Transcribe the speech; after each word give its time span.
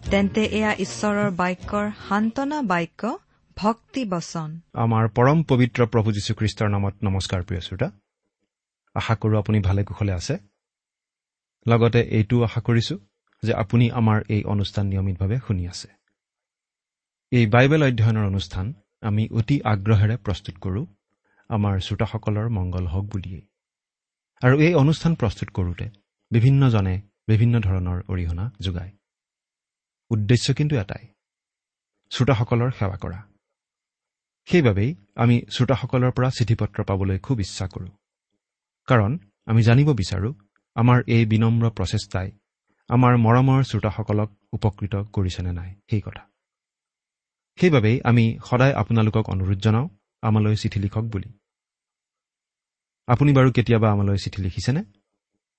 তেন্তে 0.00 0.42
এয়া 0.44 0.72
ঈশ্বৰৰ 0.74 1.30
বাক্যৰ 1.30 1.86
সান্তনা 2.08 2.62
বাক্য 2.62 3.18
ভক্তি 3.56 4.04
বচন। 4.04 4.60
আমাৰ 4.74 5.04
পৰম 5.08 5.38
পবিত্ৰ 5.42 5.80
প্ৰভু 5.86 6.12
যীশুখ্ৰীষ্টৰ 6.12 6.68
নামত 6.68 6.94
নমস্কাৰ 7.04 7.42
প্ৰিয় 7.42 7.60
শ্ৰোতা। 7.60 7.88
আশা 8.94 9.14
কৰোঁ 9.14 9.38
আপুনি 9.38 9.58
ভালে 9.60 9.84
কুশলে 9.84 10.12
আছে। 10.12 10.34
লগতে 11.66 12.00
এইটোও 12.00 12.42
আশা 12.42 12.60
কৰিছোঁ 12.60 12.98
যে 13.42 13.52
আপুনি 13.54 13.90
আমাৰ 13.90 14.18
এই 14.28 14.44
অনুষ্ঠান 14.44 14.86
নিয়মিতভাৱে 14.86 15.36
শুনি 15.46 15.64
আছে। 15.68 15.88
এই 17.32 17.46
বাইবেল 17.46 17.82
অধ্যয়নৰ 17.82 18.24
অনুষ্ঠান 18.26 18.66
আমি 19.02 19.28
অতি 19.28 19.56
আগ্ৰহেৰে 19.64 20.16
প্ৰস্তুত 20.16 20.54
কৰোঁ 20.60 20.86
আমাৰ 21.48 21.74
শ্ৰোতাসকলৰ 21.80 22.48
মংগল 22.48 22.86
হওক 22.86 23.04
বুলিয়েই। 23.04 23.44
আৰু 24.42 24.60
এই 24.60 24.74
অনুষ্ঠান 24.74 25.14
প্ৰস্তুত 25.14 25.48
কৰোঁতে 25.50 25.86
বিভিন্নজনে 26.30 26.94
বিভিন্ন 27.28 27.54
ধৰণৰ 27.60 27.98
অৰিহণা 28.08 28.52
যোগায়। 28.60 28.92
উদ্দেশ্য 30.10 30.54
কিন্তু 30.54 30.76
এটাই 30.76 31.06
শ্ৰোতাসকলৰ 32.10 32.70
সেৱা 32.70 32.96
কৰা। 32.96 33.20
সেইবাবেই 34.48 34.94
আমি 35.14 35.42
শ্ৰোতাসকলৰ 35.50 36.10
পৰা 36.10 36.30
চিঠি 36.30 36.54
পত্ৰ 36.54 36.84
পাবলৈ 36.84 37.18
খুব 37.18 37.40
ইচ্ছা 37.40 37.66
কৰোঁ। 37.66 37.88
কাৰণ 38.86 39.18
আমি 39.46 39.62
জানিব 39.62 39.88
বিচাৰোঁ 39.92 40.34
আমাৰ 40.74 40.98
এই 41.06 41.26
বিনম্ৰ 41.26 41.70
প্ৰচেষ্টাই 41.70 42.28
আমাৰ 42.88 43.16
মৰমৰ 43.16 43.62
শ্ৰোতাসকলক 43.62 44.30
উপকৃত 44.52 44.94
কৰিছেনে 44.96 45.52
নাই 45.52 45.70
সেই 45.90 46.00
কথা। 46.00 46.22
সেইবাবেই 47.58 48.00
আমি 48.04 48.38
সদায় 48.50 48.72
আপোনালোকক 48.72 49.24
অনুৰোধ 49.30 49.58
জনাওঁ 49.58 49.88
আমালৈ 50.22 50.56
চিঠি 50.56 50.80
লিখক 50.80 51.02
বুলি। 51.02 51.30
আপুনি 53.06 53.32
বাৰু 53.32 53.52
কেতিয়াবা 53.52 53.92
আমালৈ 53.92 54.16
চিঠি 54.16 54.42
লিখিছেনে? 54.42 54.82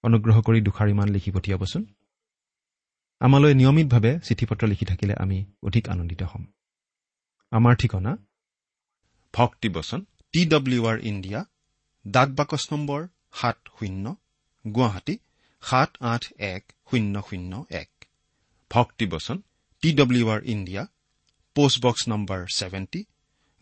অনুগ্ৰহ 0.04 0.42
কৰি 0.42 0.62
দুষাৰিমান 0.62 1.08
লিখি 1.08 1.32
পঠিয়াবচোন। 1.32 1.86
আমালৈ 3.22 3.54
নিয়মিতভাৱে 3.60 4.12
চিঠি 4.28 4.46
পত্ৰ 4.50 4.64
লিখি 4.72 4.86
থাকিলে 4.92 5.14
আমি 5.24 5.38
অধিক 5.68 5.84
আনন্দিত 5.94 6.22
হ'ম। 6.32 6.44
আমাৰ 7.52 7.74
ঠিকনা? 7.82 8.12
ভক্তিবচন 9.34 10.00
টি 10.34 10.42
ডব্লিউ 10.54 10.82
আৰ 10.92 10.98
ইণ্ডিয়া 11.12 11.40
ডাক 12.06 12.30
বাকচ 12.40 12.64
নম্বৰ 12.72 13.02
সাত 13.40 13.58
শূন্য 13.78 14.06
গুৱাহাটী 14.66 15.16
সাত 15.64 15.92
আঠ 16.14 16.24
এক 16.54 16.64
শূন্য 16.90 17.16
শূন্য 17.30 17.54
এক। 17.82 17.92
ভক্তিবচন 18.72 19.38
T 19.84 19.90
W 20.00 20.26
R 20.36 20.42
India 20.54 20.84
postbox 21.56 22.02
number 22.12 22.40
seventy 22.58 23.02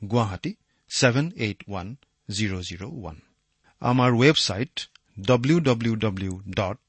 Guwahati 0.02 0.52
seven 0.92 1.26
eight 1.46 1.60
one 1.70 1.88
zero' 2.30 2.64
zero' 2.70 2.88
one. 2.92 3.18
আমাৰ 3.82 4.10
website 4.22 4.76
W 5.30 5.58
W 5.68 5.94
W 6.06 6.34
dot 6.60 6.82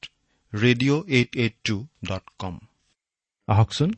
radio' 0.52 1.02
eight 1.16 1.30
eight 1.42 1.54
two 1.66 1.76
dot 2.08 2.26
com 2.38 2.56
আহকচোন। 3.46 3.92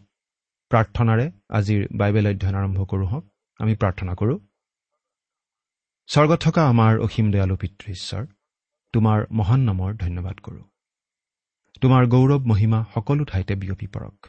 প্ৰাৰ্থনাৰে 0.69 1.31
আজিৰ 1.49 1.89
বাইবেল 1.97 2.29
অধ্যয়ন 2.29 2.55
আৰম্ভ 2.55 2.85
কৰোঁ 2.85 3.07
হওক। 3.07 3.29
আমি 3.59 3.75
প্ৰাৰ্থনা 3.75 4.15
কৰোঁ। 4.15 4.39
স্বৰ্গত 6.07 6.41
থকা 6.41 6.69
আমাৰ 6.69 6.99
অসীম 6.99 7.31
দয়ালু 7.31 7.57
পিতৃ 7.57 7.93
ঈশ্বৰ 7.93 8.27
তোমাৰ 8.93 9.27
মহান 9.33 9.61
নামৰ 9.61 9.95
ধন্যবাদ 9.95 10.39
কৰোঁ। 10.39 10.65
তোমাৰ 11.81 12.07
গৌৰৱ 12.07 12.41
মহিমা 12.47 12.85
সকলো 12.95 13.25
ঠাইতে 13.25 13.55
বিয়পি 13.55 13.87
পৰক। 13.87 14.27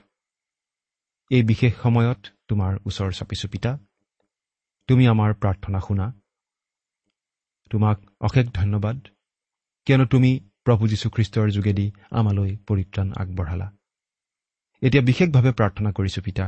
এই 1.30 1.44
বিশেষ 1.44 1.74
সময়ত 1.84 2.26
তোমাৰ 2.48 2.78
ওচৰ 2.86 3.12
চাপিছো 3.12 3.48
পিতা 3.48 3.80
তুমি 4.88 5.08
আমাৰ 5.08 5.34
প্ৰাৰ্থনা 5.34 5.80
শুনা। 5.80 6.14
তোমাক 7.70 8.00
অশেষ 8.22 8.48
ধন্যবাদ। 8.48 9.08
কিয়নো 9.86 10.06
তুমি 10.06 10.50
প্ৰভু 10.64 10.88
যীশুখ্ৰীষ্টৰ 10.88 11.50
যোগেদি 11.50 11.92
আমালৈ 12.12 12.58
পৰিত্ৰাণ 12.58 13.14
আগবঢ়ালা। 13.18 13.78
এতিয়া 14.84 15.04
বিশেষভাৱে 15.04 15.52
প্ৰাৰ্থনা 15.52 15.90
কৰিছো 15.92 16.22
পিতা। 16.22 16.46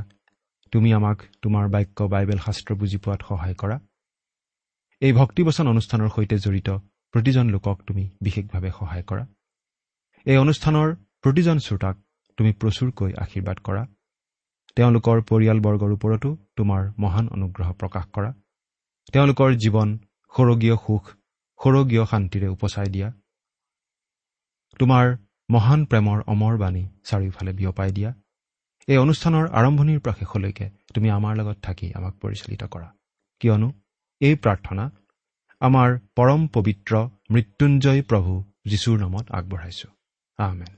তুমি 0.73 0.89
আমাক 0.93 1.17
তোমাৰ 1.41 1.65
বাক্য 1.69 2.07
বাইবেল 2.13 2.39
শাস্ত্ৰ 2.45 2.75
বুজি 2.75 2.97
পোৱাত 2.97 3.21
সহায় 3.29 3.55
কৰা। 3.61 3.77
এই 5.01 5.13
ভক্তিবচন 5.13 5.65
অনুষ্ঠানৰ 5.67 6.09
সৈতে 6.15 6.37
জড়িত 6.37 6.69
প্ৰতিজন 7.13 7.45
লোকক 7.49 7.77
তুমি 7.87 8.03
বিশেষভাৱে 8.21 8.69
সহায় 8.79 9.03
কৰা। 9.03 9.23
এই 10.25 10.37
অনুষ্ঠানৰ 10.37 10.87
প্ৰতিজন 11.23 11.57
শ্ৰোতাক 11.59 11.95
তুমি 12.37 12.51
প্ৰচুৰকৈ 12.53 13.11
আশীৰ্বাদ 13.23 13.57
কৰা। 13.67 13.83
তেওঁলোকৰ 14.77 15.17
পৰিয়ালবৰ্গৰ 15.29 15.91
ওপৰতো 15.91 16.29
তোমাৰ 16.55 16.81
মহান 16.99 17.25
অনুগ্ৰহ 17.27 17.69
প্ৰকাশ 17.73 18.05
কৰা। 18.15 18.31
তেওঁলোকৰ 19.13 19.49
জীৱন 19.63 19.89
সৰগীয় 20.33 20.75
সুখ 20.75 21.03
সৰগীয় 21.59 22.03
শান্তিৰে 22.05 22.47
উপচাই 22.47 22.89
দিয়া। 22.89 23.07
তোমাৰ 24.79 25.05
মহান 25.49 25.81
প্ৰেমৰ 25.85 26.17
অমৰ 26.27 26.53
বাণী 26.57 26.83
চাৰিওফালে 27.07 27.51
বিয়পাই 27.53 27.91
দিয়া। 27.91 28.11
এই 28.87 28.97
অনুষ্ঠানৰ 28.97 29.49
আৰম্ভণিৰ 29.49 29.99
পৰা 29.99 30.13
শেষলৈকে 30.13 30.69
তুমি 30.93 31.09
আমাৰ 31.09 31.35
লগত 31.35 31.57
থাকি 31.61 31.93
আমাক 31.93 32.13
পৰিচালিত 32.21 32.63
কৰা। 32.63 32.93
কিয়নো 33.39 33.71
এই 34.19 34.35
প্ৰাৰ্থনা 34.35 34.91
আমাৰ 35.59 35.99
পৰম 36.15 36.47
পবিত্ৰ 36.47 37.09
মৃত্যুঞ্জয় 37.31 38.01
প্ৰভু 38.01 38.43
যীশুৰ 38.65 38.99
নামত 38.99 39.31
আগবঢ়াইছো। 39.31 39.87
আমেন। 40.37 40.73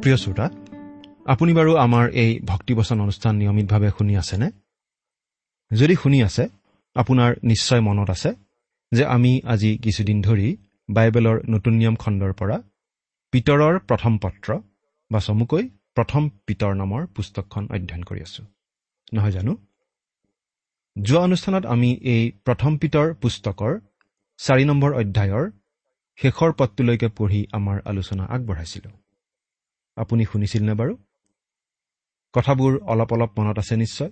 প্ৰিয় 0.00 0.16
শ্ৰোতা 0.16 0.50
আপুনি 1.26 1.52
বাৰু 1.54 1.76
আমাৰ 1.76 2.10
এই 2.10 2.40
ভক্তিবচন 2.44 3.00
অনুষ্ঠান 3.00 3.36
নিয়মিতভাৱে 3.36 3.90
শুনি 3.98 4.16
আছেনে? 4.16 4.50
যদি 5.74 5.94
শুনি 5.94 6.22
আছে 6.22 6.48
আপোনাৰ 6.94 7.34
নিশ্চয় 7.42 7.80
মনত 7.80 8.10
আছে 8.10 8.34
যে 8.92 9.04
আমি 9.04 9.40
আজি 9.44 9.78
কিছুদিন 9.78 10.22
ধৰি 10.22 10.56
বাইবেলৰ 10.90 11.40
নতুন 11.48 11.72
নিয়ম 11.74 11.96
খণ্ডৰ 11.96 12.32
পৰা 12.32 12.62
পিতৰৰ 13.32 13.78
প্ৰথম 13.78 14.18
পত্ৰ 14.18 14.48
বা 15.10 15.20
চমুকৈ 15.20 15.64
প্ৰথম 15.94 16.28
পিতৰ 16.46 16.72
নামৰ 16.74 17.06
পুস্তকখন 17.06 17.64
অধ্যয়ন 17.70 18.02
কৰি 18.02 18.20
আছো। 18.20 18.42
নহয় 19.14 19.32
জানো? 19.32 19.52
যোৱা 20.96 21.20
অনুষ্ঠানত 21.20 21.66
আমি 21.66 21.90
এই 22.14 22.30
প্ৰথম 22.44 22.72
পিতৰ 22.76 23.14
পুস্তকৰ 23.14 23.72
চাৰি 24.38 24.64
নম্বৰ 24.64 24.90
অধ্যায়ৰ 24.94 25.44
শেষৰ 26.18 26.50
পদটোলৈকে 26.52 27.08
পঢ়ি 27.08 27.46
আমাৰ 27.52 27.76
আলোচনা 27.84 28.24
আগবঢ়াইছিলোঁ। 28.24 28.94
আপুনি 29.96 30.24
শুনিছিলনে 30.24 30.74
বাৰু? 30.74 30.96
কথাবোৰ 32.34 32.72
অলপ 32.82 33.12
অলপ 33.12 33.30
মনত 33.38 33.58
আছে 33.58 33.76
নিশ্চয়? 33.76 34.10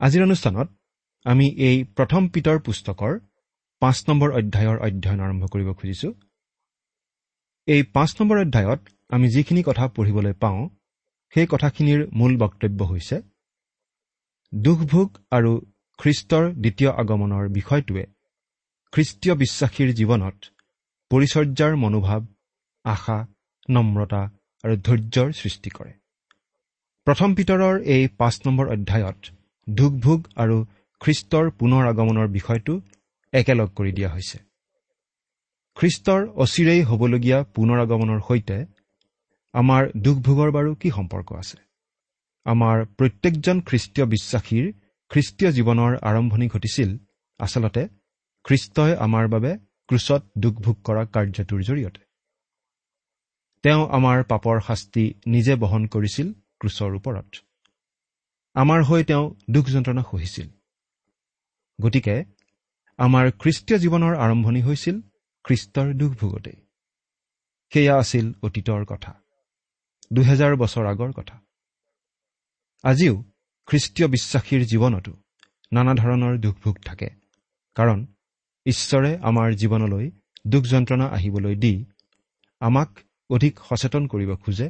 আজিৰ 0.00 0.22
অনুষ্ঠানত 0.22 0.68
আমি 1.26 1.46
এই 1.58 1.84
প্ৰথম 1.96 2.28
পিতৰ 2.28 2.58
পুস্তকৰ 2.58 3.12
পাঁচ 3.82 3.96
নম্বৰ 4.08 4.28
অধ্যায়ৰ 4.32 4.78
অধ্যয়ন 4.78 5.20
আৰম্ভ 5.20 5.42
কৰিব 5.46 5.68
খুজিছোঁ। 5.72 6.12
এই 7.68 7.82
পাঁচ 7.92 8.10
নম্বৰ 8.20 8.38
অধ্যায়ত 8.38 8.80
আমি 9.08 9.26
যিখিনি 9.28 9.62
কথা 9.66 9.84
পঢ়িবলৈ 9.88 10.34
পাওঁ 10.42 10.60
সেই 11.32 11.46
কথাখিনিৰ 11.46 12.00
মূল 12.18 12.32
বক্তব্য 12.36 12.80
হৈছে 12.84 13.16
দুখভোগ 14.52 15.08
আৰু 15.30 15.52
খ্ৰীষ্টৰ 15.98 16.44
দ্বিতীয় 16.62 16.90
আগমনৰ 17.02 17.44
বিষয়টোৱে 17.48 18.04
খ্ৰীষ্টীয় 18.92 19.34
বিশ্বাসীৰ 19.34 19.90
জীৱনত 19.92 20.36
পৰিচৰ্যাৰ 21.10 21.72
মনোভাৱ 21.76 22.22
আশা 22.84 23.18
নম্ৰতা 23.68 24.22
আৰু 24.64 24.74
ধৈৰ্যৰ 24.86 25.28
সৃষ্টি 25.32 25.70
কৰে। 25.70 25.92
প্ৰথম 27.06 27.30
পিতৰৰ 27.34 27.74
এই 27.94 28.02
পাঁচ 28.18 28.34
নম্বৰ 28.46 28.66
অধ্যায়ত 28.66 29.20
দুখভোগ 29.66 30.20
আৰু 30.36 30.56
খ্ৰীষ্টৰ 31.00 31.46
পুনৰ 31.58 31.82
আগমনৰ 31.92 32.28
বিষয়টো 32.28 32.74
একেলগ 33.32 33.68
কৰি 33.78 33.92
দিয়া 33.92 34.10
হৈছে। 34.14 34.38
খ্ৰীষ্টৰ 35.76 36.22
অচিৰেই 36.34 36.82
হ'বলগীয়া 36.82 37.38
পুনৰ 37.54 37.78
আগমনৰ 37.80 38.20
সৈতে 38.28 38.56
আমাৰ 39.54 39.82
দুখ 39.96 40.16
ভোগৰ 40.18 40.50
বাৰু 40.50 40.70
কি 40.74 40.88
সম্পৰ্ক 40.90 41.28
আছে? 41.32 41.58
আমাৰ 42.46 42.76
প্ৰত্যেকজন 42.98 43.56
খ্ৰীষ্টীয় 43.60 44.06
বিশ্বাসীৰ 44.06 44.66
খ্ৰীষ্টীয় 45.10 45.50
জীৱনৰ 45.50 45.92
আৰম্ভণি 46.02 46.46
ঘটিছিল 46.48 46.90
আচলতে 47.38 47.82
খ্ৰীষ্টই 48.44 48.92
আমাৰ 48.96 49.28
বাবে 49.28 49.50
ক্ৰুচত 49.88 50.22
দুখ 50.38 50.54
ভোগ 50.54 50.76
কৰা 50.84 51.02
কাৰ্যটোৰ 51.04 51.60
জৰিয়তে। 51.62 52.00
তেওঁ 53.64 53.82
আমাৰ 53.88 54.24
পাপৰ 54.24 54.56
শাস্তি 54.60 55.04
নিজে 55.26 55.54
বহন 55.54 55.86
কৰিছিল 55.86 56.32
ক্ৰুচৰ 56.60 56.90
ওপৰত। 56.94 57.28
আমাৰ 58.54 58.80
হৈ 58.82 59.04
তেওঁ 59.04 59.24
দুখ 59.50 59.64
যন্ত্ৰণা 59.66 60.02
সহিছিল। 60.10 60.48
গতিকে 61.80 62.16
আমাৰ 62.98 63.24
খ্ৰীষ্টীয় 63.40 63.78
জীৱনৰ 63.78 64.14
আৰম্ভণি 64.16 64.62
হৈছিল 64.62 64.96
খ্ৰীষ্টৰ 65.46 65.88
দুখ 65.94 66.12
ভোগতেই 66.20 66.58
সেয়া 67.72 67.94
আছিল 67.98 68.26
অতীতৰ 68.42 68.84
কথা 68.84 69.12
দুহেজাৰ 70.12 70.52
বছৰ 70.56 70.84
আগৰ 70.86 71.10
কথা। 71.12 71.36
আজিও 72.84 73.14
খ্ৰীষ্টীয় 73.68 74.08
বিশ্বাসীৰ 74.08 74.62
জীৱনতো 74.66 75.12
নানা 75.72 75.92
ধৰণৰ 75.94 76.34
দুখ 76.38 76.56
ভোগ 76.64 76.76
থাকে 76.84 77.08
কাৰণ 77.76 77.98
ঈশ্বৰে 78.66 79.10
আমাৰ 79.22 79.48
জীৱনলৈ 79.52 80.06
দুখ 80.46 80.62
যন্ত্ৰণা 80.64 81.06
আহিবলৈ 81.06 81.54
দি 81.54 81.74
আমাক 82.60 82.90
অধিক 83.30 83.54
সচেতন 83.68 84.06
কৰিব 84.06 84.30
খোজে 84.36 84.68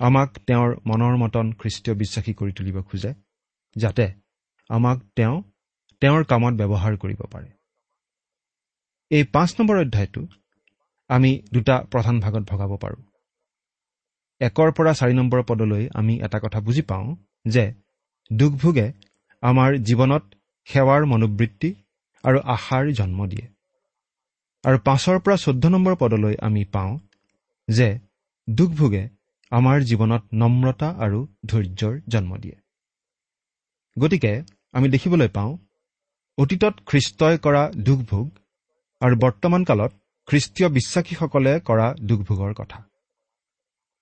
আমাক 0.00 0.30
তেওঁৰ 0.46 0.70
মনৰ 0.86 1.14
মতন 1.16 1.46
খ্ৰীষ্টীয় 1.52 1.94
বিশ্বাসী 1.96 2.32
কৰি 2.34 2.52
তুলিব 2.52 2.76
খোজে 2.82 3.14
যাতে 3.76 4.06
আমাক 4.70 4.98
তেওঁ 5.16 5.36
তেওঁৰ 6.02 6.22
কামত 6.24 6.54
ব্যৱহাৰ 6.54 6.94
কৰিব 6.96 7.20
পাৰে। 7.32 7.59
এই 9.10 9.24
পাঁচ 9.24 9.50
নম্বৰ 9.58 9.76
অধ্যায়টো 9.76 10.22
আমি 11.10 11.30
দুটা 11.52 11.74
প্ৰধান 11.92 12.16
ভাগত 12.20 12.42
ভগাব 12.42 12.72
পাৰোঁ। 12.76 13.02
একৰ 14.40 14.68
পৰা 14.72 14.92
চাৰি 14.92 15.14
নম্বৰ 15.14 15.40
পদলৈ 15.42 15.88
আমি 15.94 16.14
এটা 16.16 16.38
কথা 16.38 16.60
বুজি 16.60 16.82
পাওঁ 16.82 17.06
যে 17.44 17.64
দুখভোগে 18.32 18.86
আমাৰ 19.42 19.70
জীৱনত 19.78 20.24
সেৱাৰ 20.68 21.02
মনোবৃত্তি 21.04 21.70
আৰু 22.24 22.38
আশাৰ 22.54 22.84
জন্ম 22.92 23.26
দিয়ে। 23.26 23.46
আৰু 24.64 24.78
পাঁচৰ 24.78 25.16
পৰা 25.18 25.36
চৈধ্য 25.36 25.64
নম্বৰ 25.68 25.94
পদলৈ 25.96 26.34
আমি 26.40 26.62
পাওঁ 26.64 26.92
যে 27.68 27.88
দুখভোগে 28.48 29.04
আমাৰ 29.52 29.76
জীৱনত 29.80 30.22
নম্ৰতা 30.32 30.88
আৰু 30.98 31.18
ধৈৰ্যৰ 31.46 31.94
জন্ম 32.08 32.36
দিয়ে। 32.36 32.56
গতিকে 33.96 34.32
আমি 34.72 34.86
দেখিবলৈ 34.88 35.28
পাওঁ 35.28 35.52
অতীতত 36.38 36.74
খ্ৰীষ্টই 36.86 37.34
কৰা 37.38 37.62
দুখভোগ 37.76 38.26
আৰু 39.00 39.16
বৰ্তমান 39.16 39.64
কালত 39.64 39.92
খ্ৰীষ্টীয় 40.28 40.68
বিশ্বাসীসকলে 40.68 41.60
কৰা 41.60 41.94
দুখভোগৰ 42.02 42.52
কথা। 42.54 42.78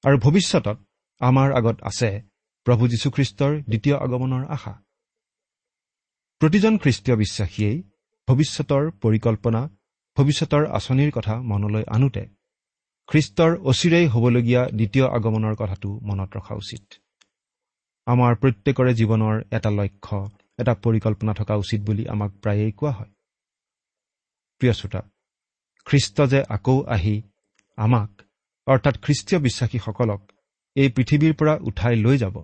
আৰু 0.04 0.18
ভৱিষ্যতত 0.18 0.78
আমাৰ 1.20 1.52
আগত 1.52 1.76
আছে 1.82 2.22
প্ৰভু 2.66 2.88
যীশুখ্ৰীষ্টৰ 2.88 3.52
দ্বিতীয় 3.62 3.96
আগমনৰ 3.96 4.44
আশা। 4.46 4.72
প্ৰতিজন 6.40 6.78
খ্ৰীষ্টীয় 6.78 7.16
বিশ্বাসীয়েই 7.16 7.82
ভৱিষ্যতৰ 8.28 8.90
পৰিকল্পনা 8.90 9.68
ভৱিষ্যতৰ 10.16 10.66
আঁচনিৰ 10.66 11.10
কথা 11.10 11.34
মনলৈ 11.42 11.84
আনোতে 11.86 12.26
খ্ৰীষ্টৰ 13.08 13.52
অচিৰেই 13.64 14.06
হ'বলগীয়া 14.06 14.62
দ্বিতীয় 14.68 15.06
আগমনৰ 15.08 15.54
কথাটো 15.54 16.00
মনত 16.02 16.36
ৰখা 16.36 16.54
উচিত। 16.54 16.84
আমাৰ 18.06 18.34
প্ৰত্যেকৰে 18.34 18.92
জীৱনৰ 18.94 19.36
এটা 19.52 19.70
লক্ষ্য 19.70 20.18
এটা 20.58 20.74
পৰিকল্পনা 20.74 21.32
থকা 21.34 21.54
উচিত 21.54 21.80
বুলি 21.82 22.08
আমাক 22.08 22.30
প্ৰায়েই 22.42 22.72
কোৱা 22.72 22.92
হয়। 22.92 23.10
প্ৰিয় 24.60 24.72
শ্ৰোতা 24.72 25.00
খ্ৰীষ্ট 25.86 26.16
যে 26.26 26.40
আকৌ 26.48 26.76
আহি 26.94 27.14
আমাক 27.78 28.10
অৰ্থাৎ 28.66 28.94
খ্ৰীষ্টীয় 29.02 29.38
বিশ্বাসীসকলক 29.40 30.20
এই 30.76 30.88
পৃথিৱীৰ 30.88 31.34
পৰা 31.34 31.54
উঠাই 31.68 31.94
লৈ 31.96 32.16
যাব 32.18 32.36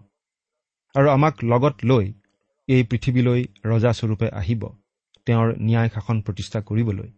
আৰু 0.95 1.09
আমাক 1.09 1.35
লগত 1.45 1.75
লৈ 1.85 2.07
এই 2.69 2.83
পৃথিৱীলৈ 2.91 3.41
ৰজাস্বৰূপে 3.65 4.29
আহিব 4.41 4.63
তেওঁৰ 5.27 5.49
ন্যায় 5.61 5.91
শাসন 5.95 6.17
প্ৰতিষ্ঠা 6.21 6.59
কৰিবলৈ। 6.61 7.09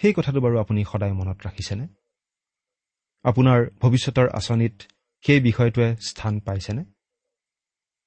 সেই 0.00 0.12
কথাটো 0.16 0.38
বাৰু 0.40 0.56
আপুনি 0.58 0.80
সদায় 0.84 1.12
মনত 1.12 1.38
ৰাখিছেনে? 1.46 1.86
আপোনাৰ 3.24 3.60
ভৱিষ্যতৰ 3.80 4.28
আঁচনিত 4.28 4.74
সেই 5.24 5.40
বিষয়টোৱে 5.40 5.88
স্থান 6.08 6.34
পাইছেনে? 6.40 6.82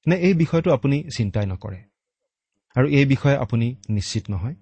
নে 0.05 0.15
এই 0.27 0.33
বিষয়টো 0.33 0.69
আপুনি 0.71 0.97
চিন্তাই 1.17 1.45
নকৰে 1.45 1.79
আৰু 2.75 2.87
এই 2.89 3.05
বিষয়ে 3.05 3.37
আপুনি 3.37 3.67
নিশ্চিত 3.89 4.23
নহয়? 4.29 4.55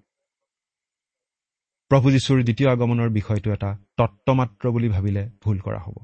প্ৰভু 1.92 2.12
যীশুৰ 2.12 2.44
দ্বিতীয় 2.44 2.70
আগমনৰ 2.70 3.10
বিষয়টো 3.10 3.50
এটা 3.54 3.78
তত্বমাত্ৰ 3.98 4.72
বুলি 4.72 4.90
ভাবিলে 4.90 5.30
ভুল 5.44 5.60
কৰা 5.60 5.80
হ'ব। 5.80 5.98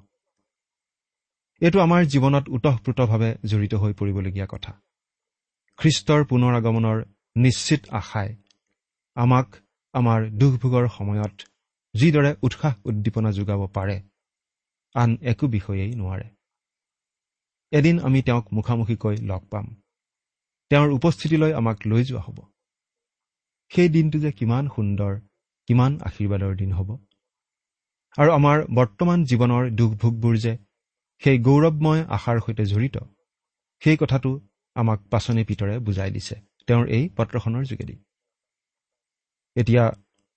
এইটো 1.62 1.80
আমাৰ 1.80 2.02
জীৱনত 2.06 2.46
ওতঃপ্ৰোতভাৱে 2.50 3.30
জড়িত 3.46 3.74
হৈ 3.74 3.94
পৰিবলগীয়া 3.94 4.48
কথা। 4.50 4.72
খ্ৰীষ্টৰ 5.78 6.26
পুনৰ 6.26 6.54
আগমনৰ 6.56 6.98
নিশ্চিত 7.36 7.82
আশাই 7.90 8.36
আমাক 9.16 9.56
আমাৰ 9.94 10.30
দুখ 10.30 10.54
ভোগৰ 10.62 10.88
সময়ত 10.88 11.42
যিদৰে 11.94 12.36
উৎসাহ 12.42 12.74
উদ্দীপনা 12.86 13.32
যোগাব 13.32 13.68
পাৰে 13.68 14.02
আন 14.94 15.18
একো 15.22 15.48
বিষয়েই 15.48 15.94
নোৱাৰে। 15.96 16.28
এদিন 17.72 18.00
আমি 18.00 18.22
তেওঁক 18.22 18.54
মুখামুখিকৈ 18.54 19.16
লগ 19.16 19.42
পাম। 19.48 19.76
তেওঁৰ 20.70 20.90
উপস্থিতিলৈ 20.92 21.54
আমাক 21.54 21.78
লৈ 21.86 22.04
যোৱা 22.04 22.22
হ'ব। 22.22 22.40
সেই 23.72 23.90
দিনটো 23.90 24.20
যে 24.20 24.32
কিমান 24.32 24.68
সুন্দৰ 24.76 25.20
কিমান 25.72 25.94
আশীৰ্বাদৰ 26.02 26.56
দিন 26.56 26.72
হ'ব। 26.74 26.90
আৰু 28.18 28.32
আমাৰ 28.32 28.58
বৰ্তমান 28.78 29.20
জীৱনৰ 29.24 29.68
দুখ 29.72 29.92
ভোগবোৰ 29.96 30.34
যে 30.46 30.54
সেই 31.24 31.38
গৌৰৱময় 31.48 32.02
আশাৰ 32.10 32.40
সৈতে 32.46 32.64
জড়িত 32.66 32.98
সেই 33.82 33.98
কথাটো 33.98 34.30
আমাক 34.76 35.00
পাচনি 35.12 35.44
পিতৰে 35.44 35.76
বুজাই 35.80 36.12
দিছে 36.12 36.36
তেওঁৰ 36.68 36.86
এই 36.88 37.04
পত্ৰখনৰ 37.18 37.64
যোগেদি। 37.64 37.96
এতিয়া 39.56 39.84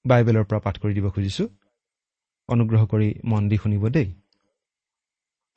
বাইবেলৰ 0.04 0.44
পৰা 0.44 0.60
পাঠ 0.60 0.78
কৰি 0.78 0.94
দিব 0.94 1.06
খুজিছোঁ। 1.10 1.48
অনুগ্ৰহ 2.48 2.86
কৰি 2.86 3.08
মন 3.25 3.42
দি 3.48 3.56
শুনিব 3.56 3.84
দেই। 3.88 4.08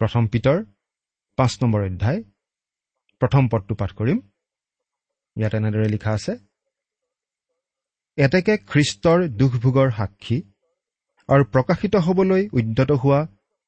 প্ৰথম 0.02 0.24
পিতৰ 0.28 0.58
পাঁচ 1.38 1.54
নম্বৰ 1.62 1.82
অধ্যায় 1.90 2.20
প্ৰথম 3.22 3.44
পদটো 3.48 3.74
পাঠ 3.76 3.92
কৰিম। 3.94 4.18
ইয়াত 5.36 5.54
এনেদৰে 5.56 5.88
লিখা 5.96 6.12
আছে 6.12 6.34
এতেকে 8.18 8.54
খ্ৰীষ্টৰ 8.58 9.20
দুখভোগৰ 9.30 9.90
সাক্ষী 9.92 10.38
আৰু 11.30 11.44
প্ৰকাশিত 11.44 11.96
হ'বলৈ 11.96 12.44
উদ্যত 12.54 12.92
হোৱা 12.92 13.20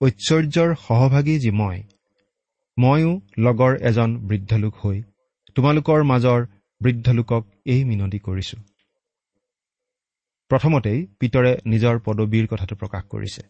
ঐশ্বৰ্যৰ 0.01 0.69
সহভাগী 0.87 1.35
যি 1.39 1.51
মই 1.51 1.77
ময়ো 2.77 3.11
লগৰ 3.37 3.73
এজন 3.81 4.09
বৃদ্ধ 4.27 4.51
লোক 4.53 4.73
হৈ 4.75 4.97
তোমালোকৰ 5.55 5.99
মাজৰ 6.03 6.39
বৃদ্ধ 6.81 7.07
লোকক 7.09 7.43
এই 7.65 7.81
মিনতি 7.83 8.19
কৰিছো। 8.19 8.57
প্ৰথমতেই 10.51 10.99
পিতৰে 11.19 11.51
নিজৰ 11.65 11.95
পদবীৰ 11.99 12.45
কথাটো 12.47 12.75
প্ৰকাশ 12.75 13.03
কৰিছে। 13.03 13.41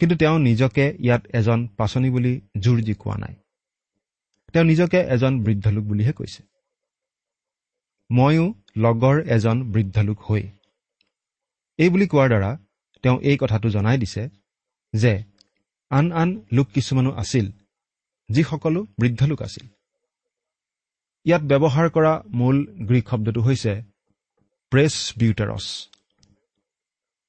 কিন্তু 0.00 0.14
তেওঁ 0.16 0.38
নিজকে 0.38 0.84
ইয়াত 1.00 1.22
এজন 1.32 1.66
পাচনি 1.76 2.10
বুলি 2.10 2.40
জোৰ 2.60 2.78
দি 2.80 2.94
কোৱা 2.94 3.16
নাই। 3.16 3.34
তেওঁ 4.52 4.64
নিজকে 4.64 4.98
এজন 5.14 5.32
বৃদ্ধ 5.44 5.66
লোক 5.68 5.84
বুলিহে 5.84 6.12
কৈছে। 6.12 6.42
ময়ো 8.10 8.46
লগৰ 8.76 9.16
এজন 9.26 9.56
বৃদ্ধ 9.72 9.96
লোক 10.08 10.18
হৈ। 10.26 10.42
এই 11.78 11.88
বুলি 11.92 12.06
কোৱাৰ 12.12 12.28
দ্বাৰা 12.32 12.50
তেওঁ 13.04 13.16
এই 13.30 13.36
কথাটো 13.42 13.68
জনাই 13.76 13.98
দিছে 14.02 14.22
যে 14.92 15.12
আন 15.90 16.06
আন 16.20 16.28
লোক 16.56 16.66
কিছুমানো 16.74 17.10
আছিল 17.22 17.46
যিসকলো 18.28 18.80
বৃদ্ধ 19.00 19.20
লোক 19.30 19.40
আছিল। 19.42 19.64
ইয়াত 21.26 21.42
ব্যৱহাৰ 21.50 21.86
কৰা 21.96 22.12
মূল 22.38 22.56
গ্ৰীক 22.88 23.04
শব্দটো 23.10 23.40
হৈছে 23.46 23.72
প্ৰেছ 24.72 24.94
বিউটাৰছ 25.18 25.66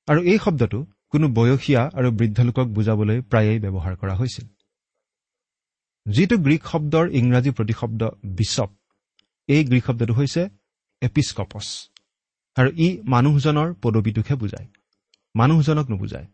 আৰু 0.08 0.20
এই 0.32 0.38
শব্দটো 0.46 0.80
কোনো 1.12 1.26
বয়সীয়া 1.38 1.82
আৰু 1.98 2.10
বৃদ্ধ 2.20 2.40
লোকক 2.48 2.68
বুজাবলৈ 2.78 3.18
প্ৰায়েই 3.32 3.60
ব্যৱহাৰ 3.66 3.94
কৰা 4.02 4.14
হৈছিল। 4.20 4.46
যিটো 6.06 6.36
গ্ৰীক 6.46 6.64
শব্দৰ 6.72 7.06
ইংৰাজী 7.20 7.52
প্ৰতিশব্দ 7.58 8.02
বিশ্বপ 8.38 8.70
এই 9.50 9.62
গ্ৰীক 9.70 9.84
শব্দটো 9.88 10.14
হৈছে 10.20 10.42
এপিস্কপছ। 11.02 11.90
আৰু 12.56 12.70
ই 12.70 13.02
মানুহজনৰ 13.06 13.74
পদবীটোকহে 13.74 14.36
বুজায়। 14.36 14.68
মানুহজনক 15.36 15.90
নুবুজায়। 15.90 16.28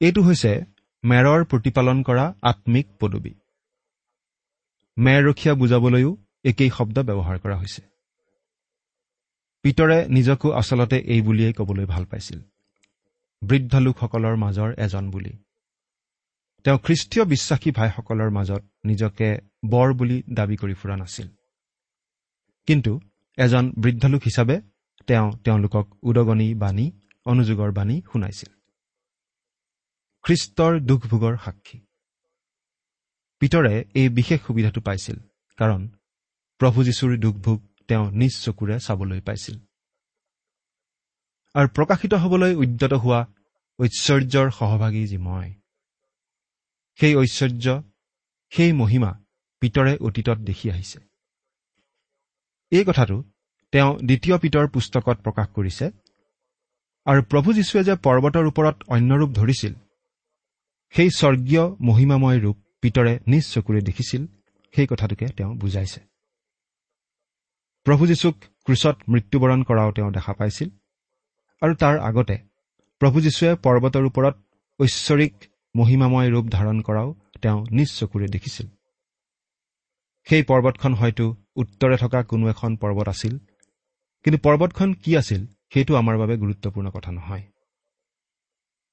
এইটো 0.00 0.22
হৈছে 0.22 0.64
মেৰৰ 1.04 1.44
প্ৰতিপালন 1.44 2.02
কৰা 2.02 2.34
আত্মিক 2.42 2.86
পদবী। 3.00 3.34
মেৰ 4.98 5.24
ৰখীয়া 5.24 5.54
বুজাবলৈও 5.54 6.16
একেই 6.44 6.70
শব্দ 6.70 6.98
ব্যৱহাৰ 6.98 7.38
কৰা 7.38 7.56
হৈছে। 7.56 7.82
পিতৰে 9.62 10.08
নিজকো 10.08 10.52
আচলতে 10.52 10.98
এই 10.98 11.22
বুলিয়েই 11.22 11.52
ক'বলৈ 11.52 11.84
ভাল 11.84 12.04
পাইছিল। 12.04 12.40
বৃদ্ধ 13.42 13.74
লোকসকলৰ 13.76 14.36
মাজৰ 14.36 14.74
এজন 14.78 15.10
বুলি। 15.10 15.30
তেওঁ 16.64 16.78
খ্ৰীষ্টীয় 16.78 17.24
বিশ্বাসী 17.24 17.70
ভাইসকলৰ 17.70 18.30
মাজত 18.30 18.64
নিজকে 18.84 19.38
বৰ 19.64 19.92
বুলি 19.92 20.22
দাবী 20.32 20.56
কৰি 20.56 20.74
ফুৰা 20.74 20.96
নাছিল। 20.96 21.28
কিন্তু 22.66 23.00
এজন 23.36 23.72
বৃদ্ধ 23.78 24.04
লোক 24.04 24.22
হিচাপে 24.22 24.60
তেওঁ 25.06 25.32
তেওঁলোকক 25.44 25.86
উদগনি 26.02 26.54
বাণী 26.54 26.92
অনুযোগৰ 27.24 27.72
বাণী 27.72 28.02
শুনাইছিল। 28.12 28.50
খ্ৰীষ্টৰ 30.22 30.80
দুখভোগৰ 30.80 31.36
সাক্ষী। 31.44 31.78
পিতৰে 33.40 33.84
এই 33.94 34.08
বিশেষ 34.08 34.40
সুবিধাটো 34.46 34.80
পাইছিল 34.80 35.16
কাৰণ 35.58 35.88
প্ৰভু 36.60 36.84
যীশুৰ 36.84 37.18
দুখভোগ 37.18 37.58
তেওঁ 37.88 38.10
নিজ 38.10 38.32
চকুৰে 38.36 38.80
চাবলৈ 38.80 39.20
পাইছিল। 39.20 39.56
আৰু 41.54 41.68
প্ৰকাশিত 41.68 42.14
হবলৈ 42.14 42.54
উদ্যত 42.54 42.92
হোৱা 42.92 43.20
ঐশ্বৰ্যৰ 43.78 44.50
সহভাগী 44.50 45.06
যি 45.06 45.18
মই 45.18 45.48
সেই 46.94 47.14
ঐশ্বৰ্য 47.16 47.82
সেই 48.50 48.72
মহিমা 48.72 49.12
পিতৰে 49.60 49.96
অতীতত 49.96 50.38
দেখি 50.38 50.70
আহিছে। 50.70 51.11
এই 52.72 52.84
কথাটো 52.84 53.16
তেওঁ 53.72 53.98
দ্বিতীয় 53.98 54.38
পিতৰ 54.38 54.66
পুস্তকত 54.68 55.16
প্ৰকাশ 55.24 55.48
কৰিছে। 55.48 55.86
আৰু 57.06 57.22
প্ৰভু 57.22 57.52
যীশুৱে 57.52 57.84
যে 57.84 57.94
পৰ্বতৰ 57.94 58.44
ওপৰত 58.46 58.76
অন্য 58.88 59.10
ৰূপ 59.14 59.30
ধৰিছিল 59.30 59.72
সেই 60.94 61.10
স্বৰ্গীয় 61.10 61.64
মহিমাময় 61.80 62.38
ৰূপ 62.40 62.56
পিতৰে 62.80 63.18
নিজ 63.26 63.44
চকুৰে 63.44 63.80
দেখিছিল 63.80 64.26
সেই 64.74 64.86
কথাটোকে 64.86 65.26
তেওঁ 65.26 65.54
বুজাইছে। 65.54 66.00
প্ৰভু 67.86 68.06
যীশুক 68.06 68.36
ক্ৰুচত 68.64 68.96
মৃত্যুবৰণ 69.08 69.62
কৰাও 69.62 69.92
তেওঁ 69.92 70.10
দেখা 70.10 70.32
পাইছিল। 70.32 70.68
আৰু 71.62 71.74
তাৰ 71.74 71.98
আগতে 71.98 72.36
প্ৰভু 73.00 73.20
যীশুৱে 73.20 73.54
পৰ্বতৰ 73.54 74.04
ওপৰত 74.04 74.34
ঐশ্বৰিক 74.80 75.34
মহিমাময় 75.76 76.30
ৰূপ 76.30 76.46
ধাৰণ 76.50 76.80
কৰাও 76.80 77.14
তেওঁ 77.42 77.66
নিজ 77.70 77.88
চকুৰে 77.98 78.26
দেখিছিল। 78.26 78.66
সেই 80.24 80.42
পৰ্বতখন 80.42 80.94
হয়তো 80.94 81.36
উত্তৰে 81.56 81.96
থকা 81.96 82.22
কোনো 82.22 82.48
এখন 82.48 82.76
পৰ্বত 82.76 83.08
আছিল। 83.08 83.38
কিন্তু 84.22 84.38
পৰ্বতখন 84.38 84.92
কি 84.92 85.16
আছিল 85.16 85.46
সেইটো 85.46 85.96
আমাৰ 85.96 86.18
বাবে 86.18 86.36
গুৰুত্বপূৰ্ণ 86.36 86.90
কথা 86.90 87.12
নহয়। 87.12 87.42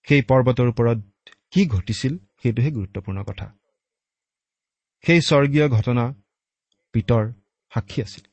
সেই 0.04 0.22
পৰ্বতৰ 0.22 0.68
ওপৰত 0.68 1.30
কি 1.52 1.66
ঘটিছিল 1.66 2.18
সেইটোহে 2.18 2.72
গুৰুত্বপূৰ্ণ 2.72 3.24
কথা। 3.24 3.58
সেই 5.02 5.22
স্বৰ্গীয় 5.22 5.70
ঘটনা 5.70 6.14
পিতৰ 6.94 7.32
সাক্ষী 7.74 8.02
আছিল। 8.02 8.26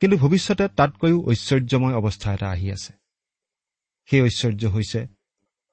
কিন্তু 0.00 0.16
ভৱিষ্যতে 0.16 0.68
তাতকৈও 0.68 1.24
ঐশ্বৰ্যময় 1.26 1.94
অৱস্থা 1.94 2.34
এটা 2.34 2.50
আহি 2.50 2.72
আছে। 2.72 2.92
সেই 4.04 4.22
ঐশ্বৰ্য 4.22 4.66
হৈছে 4.66 5.06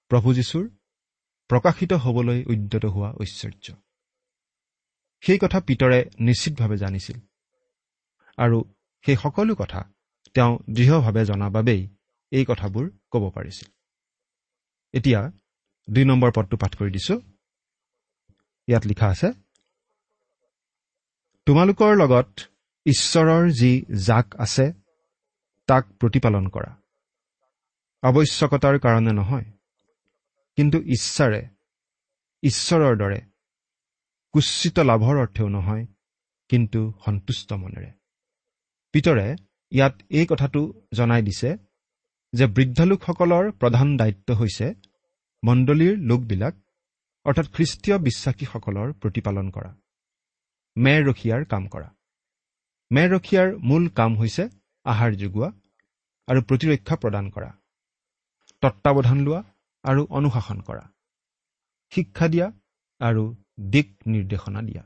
প্ৰভু 0.10 0.34
যীশুৰ 0.34 0.70
প্ৰকাশিত 1.48 1.94
হবলৈ 1.94 2.46
উদ্যত 2.46 2.86
হোৱা 2.86 3.14
ঐশ্বৰ্য। 3.22 3.74
সেই 5.24 5.40
কথা 5.42 5.60
পিতৰে 5.60 6.00
নিশ্চিতভাৱে 6.20 6.78
জানিছিল। 6.78 7.18
আৰু 8.38 8.58
সেই 9.06 9.16
সকলো 9.16 9.54
কথা 9.56 9.82
তেওঁ 10.36 10.54
দৃঢ়ভাৱে 10.70 11.24
জনা 11.26 11.48
বাবেই 11.50 11.82
এই 12.32 12.46
কথাবোৰ 12.46 12.86
ক'ব 13.12 13.24
পাৰিছিল। 13.30 13.70
এতিয়া 14.94 15.20
দুই 15.88 16.06
নম্বৰ 16.06 16.32
পদটো 16.36 16.56
পাঠ 16.58 16.72
কৰি 16.76 16.92
দিছো। 16.92 17.16
ইয়াত 18.68 18.84
লিখা 18.86 19.08
আছে 19.08 19.30
তোমালোকৰ 21.48 21.92
লগত 21.96 22.30
ঈশ্বৰৰ 22.86 23.44
যি 23.52 23.72
জাক 24.06 24.28
আছে 24.40 24.66
তাক 25.70 25.84
প্ৰতিপালন 26.00 26.46
কৰা। 26.48 26.72
আৱশ্যকতাৰ 28.04 28.76
কাৰণে 28.80 29.12
নহয় 29.12 29.48
কিন্তু 30.58 30.78
ইচ্ছাৰে 30.86 31.42
ঈশ্বৰৰ 32.44 32.94
দৰে 32.98 33.20
কুচিত 34.34 34.78
লাভৰ 34.90 35.16
অৰ্থেও 35.24 35.48
নহয় 35.50 35.84
কিন্তু 36.50 36.80
সন্তুষ্ট 37.06 37.50
মনেৰে। 37.64 37.92
পিতৰে 38.94 39.28
ইয়াত 39.72 39.96
এই 40.20 40.26
কথাটো 40.32 40.62
জনাই 40.94 41.22
দিছে 41.28 41.50
যে 42.34 42.46
বৃদ্ধ 42.56 42.80
লোকসকলৰ 42.92 43.46
প্ৰধান 43.62 43.88
দায়িত্ব 44.02 44.30
হৈছে 44.40 44.68
মণ্ডলীৰ 45.44 45.96
লোকবিলাক 46.10 46.56
অৰ্থাৎ 47.26 47.48
খ্ৰীষ্টীয় 47.56 47.98
বিশ্বাসীসকলৰ 48.08 48.88
প্ৰতিপালন 49.02 49.48
কৰা 49.56 49.72
মেৰ 50.76 51.02
ৰখীয়াৰ 51.10 51.42
কাম 51.52 51.64
কৰা। 51.74 51.90
মেৰ 52.92 53.08
ৰখীয়াৰ 53.16 53.50
মূল 53.70 53.84
কাম 53.98 54.12
হৈছে 54.20 54.44
আহাৰ 54.86 55.12
যোগোৱা 55.22 55.50
আৰু 56.28 56.40
প্ৰতিৰক্ষা 56.50 56.96
প্ৰদান 57.02 57.26
কৰা 57.36 57.52
তত্বাৱধান 58.64 59.20
লোৱা 59.26 59.42
আৰু 59.84 60.02
অনুশাসন 60.18 60.60
কৰা 60.68 60.86
শিক্ষা 61.92 62.28
দিয়া 62.34 62.48
আৰু 63.02 63.24
দিক 63.72 63.88
নিৰ্দেশনা 64.06 64.62
দিয়া। 64.62 64.84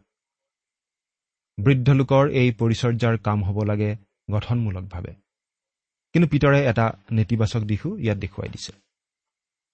বৃদ্ধ 1.58 1.90
লোকৰ 1.90 2.30
এই 2.30 2.52
পৰিচৰ্যাৰ 2.52 3.18
কাম 3.18 3.44
হ'ব 3.44 3.64
লাগে 3.64 3.96
গঠনমূলকভাৱে। 4.32 5.14
কিন্তু 6.14 6.28
পিতৰে 6.30 6.66
এটা 6.66 6.86
নেতিবাচক 7.12 7.62
দিশো 7.62 7.98
ইয়াত 7.98 8.18
দেখুৱাই 8.18 8.50
দিছে। 8.50 8.72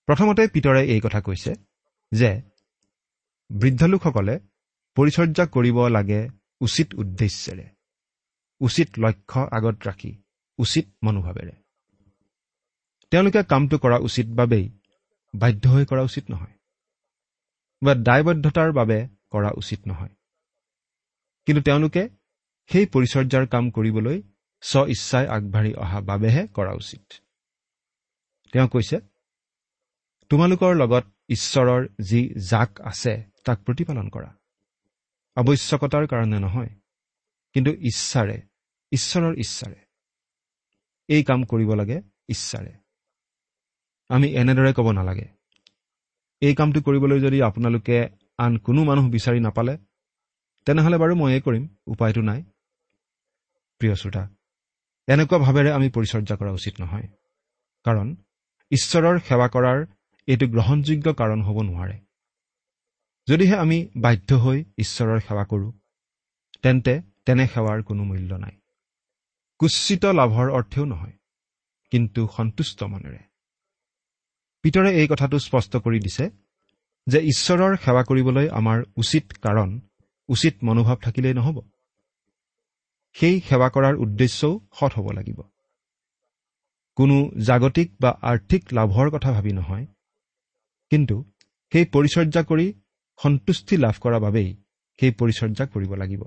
প্ৰথমতে 0.07 0.47
পিতৰে 0.47 0.81
এই 0.83 0.99
কথা 0.99 1.21
কৈছে 1.21 1.55
যে 2.11 2.41
বৃদ্ধ 3.49 3.83
লোকসকলে 3.83 4.39
পৰিচৰ্যা 4.95 5.45
কৰিব 5.45 5.87
লাগে 5.87 6.29
উচিত 6.61 6.93
উদ্দেশ্যেৰে। 6.93 7.69
উচিত 8.61 8.89
লক্ষ্য 8.99 9.39
আগত 9.51 9.75
ৰাখি 9.87 10.11
উচিত 10.57 10.85
মনোভাৱেৰে। 11.03 11.55
তেওঁলোকে 13.11 13.43
কামটো 13.43 13.77
কৰা 13.77 13.97
উচিত 13.97 14.27
বাবেই 14.27 14.69
বাধ্য 15.35 15.69
হৈ 15.69 15.85
কৰা 15.85 16.01
উচিত 16.01 16.31
নহয়। 16.31 16.58
বা 17.81 17.93
দায়বদ্ধতাৰ 18.07 18.69
বাবে 18.71 18.97
কৰা 19.31 19.49
উচিত 19.61 19.79
নহয়। 19.87 20.13
কিন্তু 21.47 21.61
তেওঁলোকে 21.61 22.03
সেই 22.69 22.85
পৰিচৰ্যাৰ 22.93 23.45
কাম 23.53 23.63
কৰিবলৈ 23.75 24.17
স্ব 24.63 24.81
ইচ্ছাই 24.93 25.25
আগবাঢ়ি 25.35 25.71
অহা 25.83 25.99
বাবেহে 26.01 26.43
কৰা 26.47 26.73
উচিত। 26.81 27.03
তেওঁ 28.53 28.67
কৈছে 28.67 28.97
তোমালোকৰ 30.31 30.71
লগত 30.75 31.05
ঈশ্বৰৰ 31.29 31.81
যি 32.09 32.21
জাক 32.49 32.71
আছে 32.81 33.13
তাক 33.45 33.57
প্ৰতিপালন 33.65 34.07
কৰা। 34.09 34.29
আৱশ্যকতাৰ 35.37 36.03
কাৰণে 36.11 36.37
নহয় 36.39 36.71
কিন্তু 37.55 37.71
ইচ্ছাৰে 37.89 38.37
ঈশ্বৰৰ 38.91 39.33
ইচ্ছাৰে। 39.43 39.79
এই 41.09 41.21
কাম 41.23 41.39
কৰিব 41.43 41.69
লাগে 41.73 41.97
ইচ্ছাৰে 42.27 42.73
আমি 44.09 44.27
এনেদৰে 44.41 44.71
ক'ব 44.73 44.87
নালাগে। 44.91 45.27
এই 46.41 46.53
কামটো 46.59 46.79
কৰিবলৈ 46.87 47.19
যদি 47.25 47.37
আপোনালোকে 47.49 47.97
আন 48.43 48.53
কোনো 48.65 48.81
মানুহ 48.89 49.05
বিচাৰি 49.15 49.39
নাপালে 49.47 49.73
তেনেহ'লে 50.67 50.97
বাৰু 51.03 51.13
ময়েই 51.21 51.41
কৰিম 51.45 51.63
উপায়টো 51.93 52.21
নাই। 52.29 52.39
প্ৰিয় 53.81 53.95
শ্ৰোতা 54.01 54.23
এনেকুৱা 55.07 55.37
ভাৱেৰে 55.45 55.71
আমি 55.77 55.87
পৰিচৰ্যা 55.95 56.35
কৰা 56.39 56.51
উচিত 56.59 56.73
নহয় 56.81 57.07
কাৰণ 57.85 58.07
ঈশ্বৰৰ 58.71 59.15
সেৱা 59.27 59.47
কৰাৰ 59.55 59.79
এইটো 60.27 60.45
গ্ৰহণযোগ্য 60.55 61.07
কাৰণ 61.21 61.39
হ'ব 61.47 61.57
নোৱাৰে। 61.69 61.97
যদিহে 63.27 63.55
আমি 63.63 63.77
বাধ্য 64.03 64.29
হৈ 64.43 64.57
ঈশ্বৰৰ 64.83 65.19
সেৱা 65.27 65.43
কৰোঁ 65.51 65.71
তেন্তে 66.63 66.93
তেনে 67.25 67.45
সেৱাৰ 67.53 67.79
কোনো 67.89 68.03
মূল্য 68.09 68.31
নাই। 68.43 68.55
কুচিত 69.59 70.03
লাভৰ 70.19 70.47
অৰ্থেও 70.57 70.85
নহয় 70.85 71.15
কিন্তু 71.91 72.21
সন্তুষ্ট 72.37 72.79
মনেৰে। 72.93 73.21
পিতৰে 74.63 74.89
এই 74.93 75.07
কথাটো 75.07 75.37
স্পষ্ট 75.39 75.73
কৰি 75.75 75.99
দিছে 75.99 76.25
যে 77.07 77.19
ঈশ্বৰৰ 77.31 77.73
সেৱা 77.75 78.03
কৰিবলৈ 78.09 78.45
আমাৰ 78.59 78.77
উচিত 78.97 79.25
কাৰণ 79.41 79.69
উচিত 80.29 80.55
মনোভাৱ 80.63 80.97
থাকিলেই 81.01 81.33
নহ'ব। 81.33 81.57
সেই 83.15 83.35
সেৱা 83.39 83.67
কৰাৰ 83.69 83.95
উদ্দেশ্যও 83.95 84.53
সৎ 84.79 84.91
হ'ব 84.95 85.07
লাগিব। 85.11 85.39
কোনো 86.97 87.17
জাগতিক 87.41 87.89
বা 88.01 88.11
আৰ্থিক 88.21 88.61
লাভৰ 88.73 89.07
কথা 89.09 89.29
ভাবি 89.31 89.51
নহয় 89.51 89.85
কিন্তু 90.91 91.15
সেই 91.71 91.85
পৰিচৰ্যা 91.85 92.41
কৰি 92.43 92.67
সন্তুষ্টি 93.19 93.75
লাভ 93.77 93.95
কৰাৰ 94.01 94.21
বাবেই 94.21 94.49
সেই 94.99 95.11
পৰিচৰ্যা 95.11 95.65
কৰিব 95.65 95.91
লাগিব। 95.93 96.23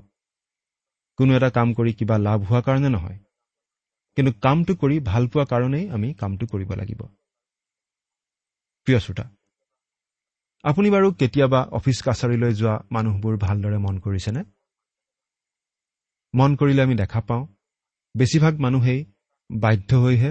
কোনো 1.19 1.31
এটা 1.37 1.51
কাম 1.51 1.69
কৰি 1.73 1.93
কিবা 1.93 2.17
লাভ 2.19 2.41
হোৱা 2.43 2.61
কাৰণে 2.61 2.89
নহয় 2.89 3.19
কিন্তু 4.17 4.33
কামটো 4.41 4.73
কৰি 4.75 4.97
ভাল 5.01 5.23
পোৱা 5.27 5.45
কাৰণেই 5.45 5.85
আমি 5.91 6.09
কামটো 6.15 6.45
কৰিব 6.47 6.71
লাগিব। 6.75 7.01
প্ৰিয় 8.87 8.99
শ্ৰোতা 8.99 9.25
আপুনি 10.65 10.91
বাৰু 10.91 11.13
কেতিয়াবা 11.13 11.61
অফিচ 11.73 11.99
কাছাৰীলৈ 12.03 12.53
যোৱা 12.55 12.75
মানুহবোৰ 12.91 13.37
ভালদৰে 13.37 13.79
মন 13.79 13.99
কৰিছেনে? 13.99 14.43
মন 16.35 16.57
কৰিলে 16.57 16.83
আমি 16.83 16.95
দেখা 16.95 17.21
পাওঁ 17.21 17.47
বেছিভাগ 18.15 18.55
মানুহেই 18.61 19.01
বাধ্য 19.51 19.91
হৈহে 19.95 20.31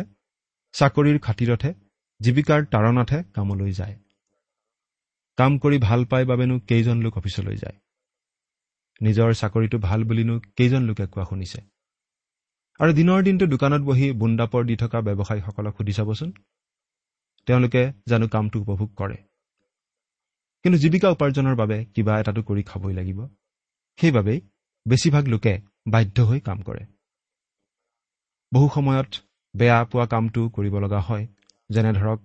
চাকৰিৰ 0.74 1.18
খাতিৰতহে 1.20 1.72
জীৱিকাৰ 2.20 2.66
তাৰণাতহে 2.66 3.24
কামলৈ 3.34 3.72
যায়। 3.72 3.96
কাম 5.38 5.58
কৰি 5.58 5.78
ভাল 5.80 6.06
পাই 6.06 6.26
বাবেনো 6.26 6.60
কেইজন 6.60 6.98
লোক 7.02 7.18
অফিচলৈ 7.18 7.56
যায়? 7.56 7.78
নিজৰ 9.02 9.34
চাকৰিটো 9.34 9.78
ভাল 9.78 10.04
বুলিনো 10.04 10.40
কেইজন 10.58 10.82
লোকে 10.84 11.06
কোৱা 11.08 11.26
শুনিছে? 11.26 11.60
আৰু 12.80 12.92
দিনৰ 12.94 13.20
দিনটো 13.24 13.46
দোকানত 13.48 13.82
বহি 13.82 14.08
বুন্দাপৰ 14.12 14.62
দি 14.66 14.76
থকা 14.76 15.02
ব্যৱসায়ীসকলক 15.02 15.78
সুধি 15.78 15.94
চাবচোন। 15.94 16.34
তেওঁলোকে 17.46 17.82
জানো 18.08 18.28
কামটো 18.28 18.58
উপভোগ 18.60 18.90
কৰে। 18.96 19.18
কিন্তু 20.66 20.78
জীৱিকা 20.80 21.10
উপাৰ্জনৰ 21.10 21.56
বাবে 21.56 21.78
কিবা 21.86 22.20
এটাটো 22.20 22.42
কৰি 22.44 22.64
খাবই 22.64 22.94
লাগিব। 22.94 23.20
সেইবাবেই 24.00 24.40
বেছিভাগ 24.86 25.24
লোকে 25.28 25.54
বাধ্য 25.88 26.18
হৈ 26.22 26.40
কাম 26.40 26.62
কৰে। 26.62 26.84
বহু 28.54 28.68
সময়ত 28.74 29.12
বেয়া 29.56 29.78
পোৱা 29.86 30.06
কামটো 30.06 30.50
কৰিব 30.50 30.76
লগা 30.80 31.00
হয় 31.00 31.28
যেনে 31.70 31.92
ধৰক 31.94 32.20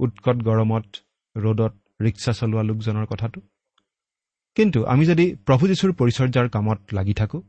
উৎকট 0.00 0.36
গৰমত 0.42 0.86
ৰ'দত 1.36 1.74
ৰিক্সা 2.00 2.32
চলোৱা 2.32 2.62
লোকজনৰ 2.62 3.06
কথাটো। 3.06 3.40
কিন্তু 4.56 4.84
আমি 4.84 5.04
যদি 5.06 5.26
প্ৰভু 5.46 5.64
যীশুৰ 5.66 5.92
পৰিচৰ্যাৰ 5.92 6.48
কামত 6.48 6.78
লাগি 6.92 7.14
থাকোঁ 7.14 7.42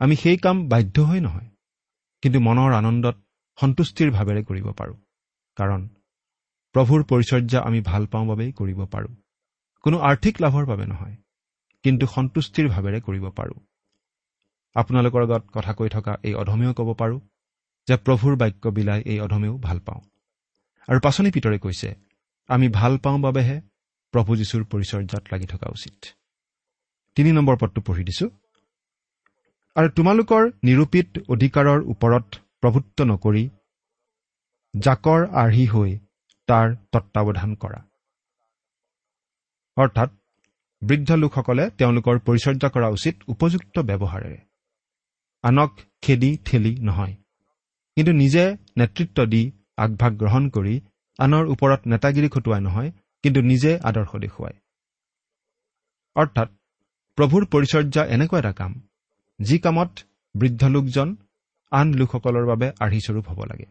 আমি 0.00 0.16
সেই 0.16 0.36
কাম 0.36 0.56
বাধ্য 0.68 0.96
হৈ 1.00 1.20
নহয় 1.20 1.48
কিন্তু 2.22 2.38
মনৰ 2.40 2.72
আনন্দত 2.72 3.16
সন্তুষ্টিৰ 3.58 4.08
ভাৱেৰে 4.10 4.42
কৰিব 4.44 4.66
পাৰোঁ। 4.72 4.96
কাৰণ 5.56 5.80
প্ৰভুৰ 6.74 7.02
পৰিচৰ্যা 7.02 7.60
আমি 7.60 7.80
ভাল 7.80 8.06
পাওঁ 8.06 8.26
বাবেই 8.26 8.52
কৰিব 8.52 8.80
পাৰোঁ। 8.84 9.14
কোনো 9.84 9.96
আৰ্থিক 9.98 10.34
লাভৰ 10.40 10.64
বাবে 10.66 10.84
নহয় 10.86 11.16
কিন্তু 11.84 12.06
সন্তুষ্টিৰ 12.06 12.68
ভাৱেৰে 12.68 13.00
কৰিব 13.00 13.30
পাৰোঁ। 13.30 13.58
আপোনালোকৰ 14.74 15.22
আগত 15.22 15.42
কথা 15.52 15.72
কৈ 15.72 15.88
থকা 15.88 16.12
এই 16.22 16.34
অধমেও 16.34 16.72
ক'ব 16.72 16.94
পাৰোঁ 16.94 17.20
যে 17.88 17.96
প্ৰভুৰ 17.96 18.36
বাক্য 18.36 18.68
বিলাই 18.68 19.00
এই 19.06 19.20
অধমেও 19.20 19.54
ভাল 19.58 19.78
পাওঁ। 19.78 20.00
আৰু 20.88 20.98
পাচনি 21.00 21.30
পিতৰে 21.30 21.58
কৈছে 21.58 21.94
আমি 22.48 22.68
ভাল 22.68 22.98
পাওঁ 22.98 23.18
বাবেহে 23.18 23.60
প্ৰভু 24.14 24.36
যীশুৰ 24.36 24.64
পৰিচৰ্যাত 24.64 25.24
লাগি 25.32 25.46
থকা 25.46 25.66
উচিত। 25.70 25.98
তিনি 27.16 27.32
নম্বৰ 27.32 27.56
পদটো 27.56 27.80
পঢ়ি 27.80 28.04
দিছো। 28.04 28.26
আৰু 29.76 29.88
তোমালোকৰ 29.88 30.42
নিৰূপিত 30.64 31.08
অধিকাৰৰ 31.28 31.80
ওপৰত 31.86 32.26
প্ৰভুত্ব 32.60 33.04
নকৰি 33.04 33.44
জাকৰ 34.74 35.20
আৰ্হি 35.34 35.66
হৈ 35.66 35.90
তাৰ 36.46 36.74
তত্বাৱধান 36.92 37.54
কৰা। 37.54 37.80
অৰ্থাৎ 39.76 40.10
বৃদ্ধ 40.82 41.12
লোকসকলে 41.12 41.70
তেওঁলোকৰ 41.70 42.18
পৰিচৰ্যা 42.18 42.68
কৰা 42.68 42.88
উচিত 42.88 43.14
উপযুক্ত 43.28 43.78
ব্যৱহাৰেৰে। 43.78 44.38
আনক 45.42 45.70
খেদি 46.02 46.38
ঠেলি 46.44 46.74
নহয়। 46.74 47.14
কিন্তু 47.96 48.12
নিজে 48.12 48.56
নেতৃত্ব 48.78 49.26
দি 49.26 49.52
আগভাগ 49.76 50.12
গ্ৰহণ 50.16 50.48
কৰি 50.48 50.80
আনৰ 51.18 51.44
ওপৰত 51.46 51.80
নেতাগিৰি 51.86 52.28
খটুৱাই 52.28 52.60
নহয় 52.60 52.90
কিন্তু 53.22 53.40
নিজে 53.40 53.78
আদৰ্শ 53.82 54.16
দেখুৱায়। 54.16 54.56
অৰ্থাৎ 56.16 56.48
প্ৰভুৰ 57.18 57.44
পৰিচৰ্যা 57.44 58.04
এনেকুৱা 58.04 58.38
এটা 58.38 58.52
কাম 58.52 58.72
যি 59.40 59.58
কামত 59.58 59.90
বৃদ্ধ 60.34 60.64
লোকজন 60.64 61.16
আন 61.70 61.94
লোকসকলৰ 61.94 62.46
বাবে 62.46 62.72
আৰ্হিস্বৰূপ 62.80 63.24
হ'ব 63.28 63.44
লাগে। 63.44 63.66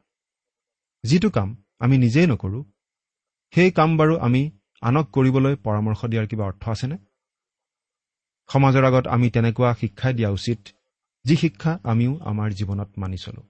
যিটো 1.03 1.29
কাম 1.29 1.62
আমি 1.79 1.97
নিজেই 1.97 2.27
নকৰোঁ। 2.27 2.63
সেই 3.53 3.71
কাম 3.71 3.97
বাৰু 3.97 4.13
আমি 4.19 4.51
আনক 4.81 5.05
কৰিবলৈ 5.11 5.55
পৰামৰ্শ 5.55 6.05
দিয়াৰ 6.05 6.27
কিবা 6.27 6.45
অৰ্থ 6.45 6.69
আছেনে? 6.69 6.97
সমাজৰ 8.49 8.83
আগত 8.83 9.07
আমি 9.07 9.29
তেনেকুৱা 9.29 9.73
শিক্ষাই 9.73 10.13
দিয়া 10.13 10.29
উচিত 10.29 10.59
যি 11.25 11.35
শিক্ষা 11.35 11.79
আমিও 11.83 12.19
আমাৰ 12.25 12.49
জীৱনত 12.51 12.89
মানি 12.97 13.17
চলোঁ। 13.17 13.43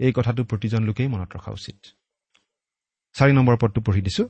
এই 0.00 0.12
কথাটো 0.16 0.44
প্ৰতিজন 0.44 0.82
লোকেই 0.82 1.08
মনত 1.08 1.30
ৰখা 1.36 1.50
উচিত। 1.52 1.78
চাৰি 3.12 3.32
নম্বৰ 3.32 3.56
পদটো 3.60 3.80
পঢ়ি 3.80 4.02
দিছো। 4.02 4.28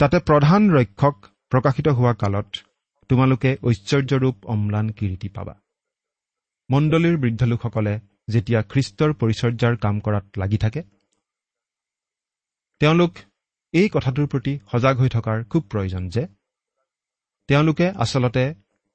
তাতে 0.00 0.18
প্ৰধান 0.18 0.70
ৰক্ষক 0.70 1.16
প্ৰকাশিত 1.50 1.88
হোৱা 1.88 2.14
কালত 2.14 2.56
তোমালোকে 3.08 3.56
ঐশ্বৰ্যৰূপ 3.62 4.36
অম্লান 4.46 4.90
কিৰিটি 4.90 5.28
পাবা। 5.28 5.54
মণ্ডলীৰ 6.70 7.16
বৃদ্ধ 7.16 7.42
লোকসকলে 7.42 8.00
যেতিয়া 8.28 8.62
খ্ৰীষ্টৰ 8.62 9.10
পৰিচৰ্যাৰ 9.12 9.76
কাম 9.76 10.00
কৰাত 10.00 10.24
লাগি 10.38 10.58
থাকে 10.58 10.82
তেওঁলোক 12.80 13.12
এই 13.74 13.88
কথাটোৰ 13.88 14.26
প্ৰতি 14.26 14.52
সজাগ 14.72 14.94
হৈ 14.96 15.08
থকাৰ 15.08 15.38
খুব 15.44 15.62
প্ৰয়োজন 15.70 16.02
যে 16.08 16.22
তেওঁলোকে 17.48 17.86
আচলতে 18.04 18.44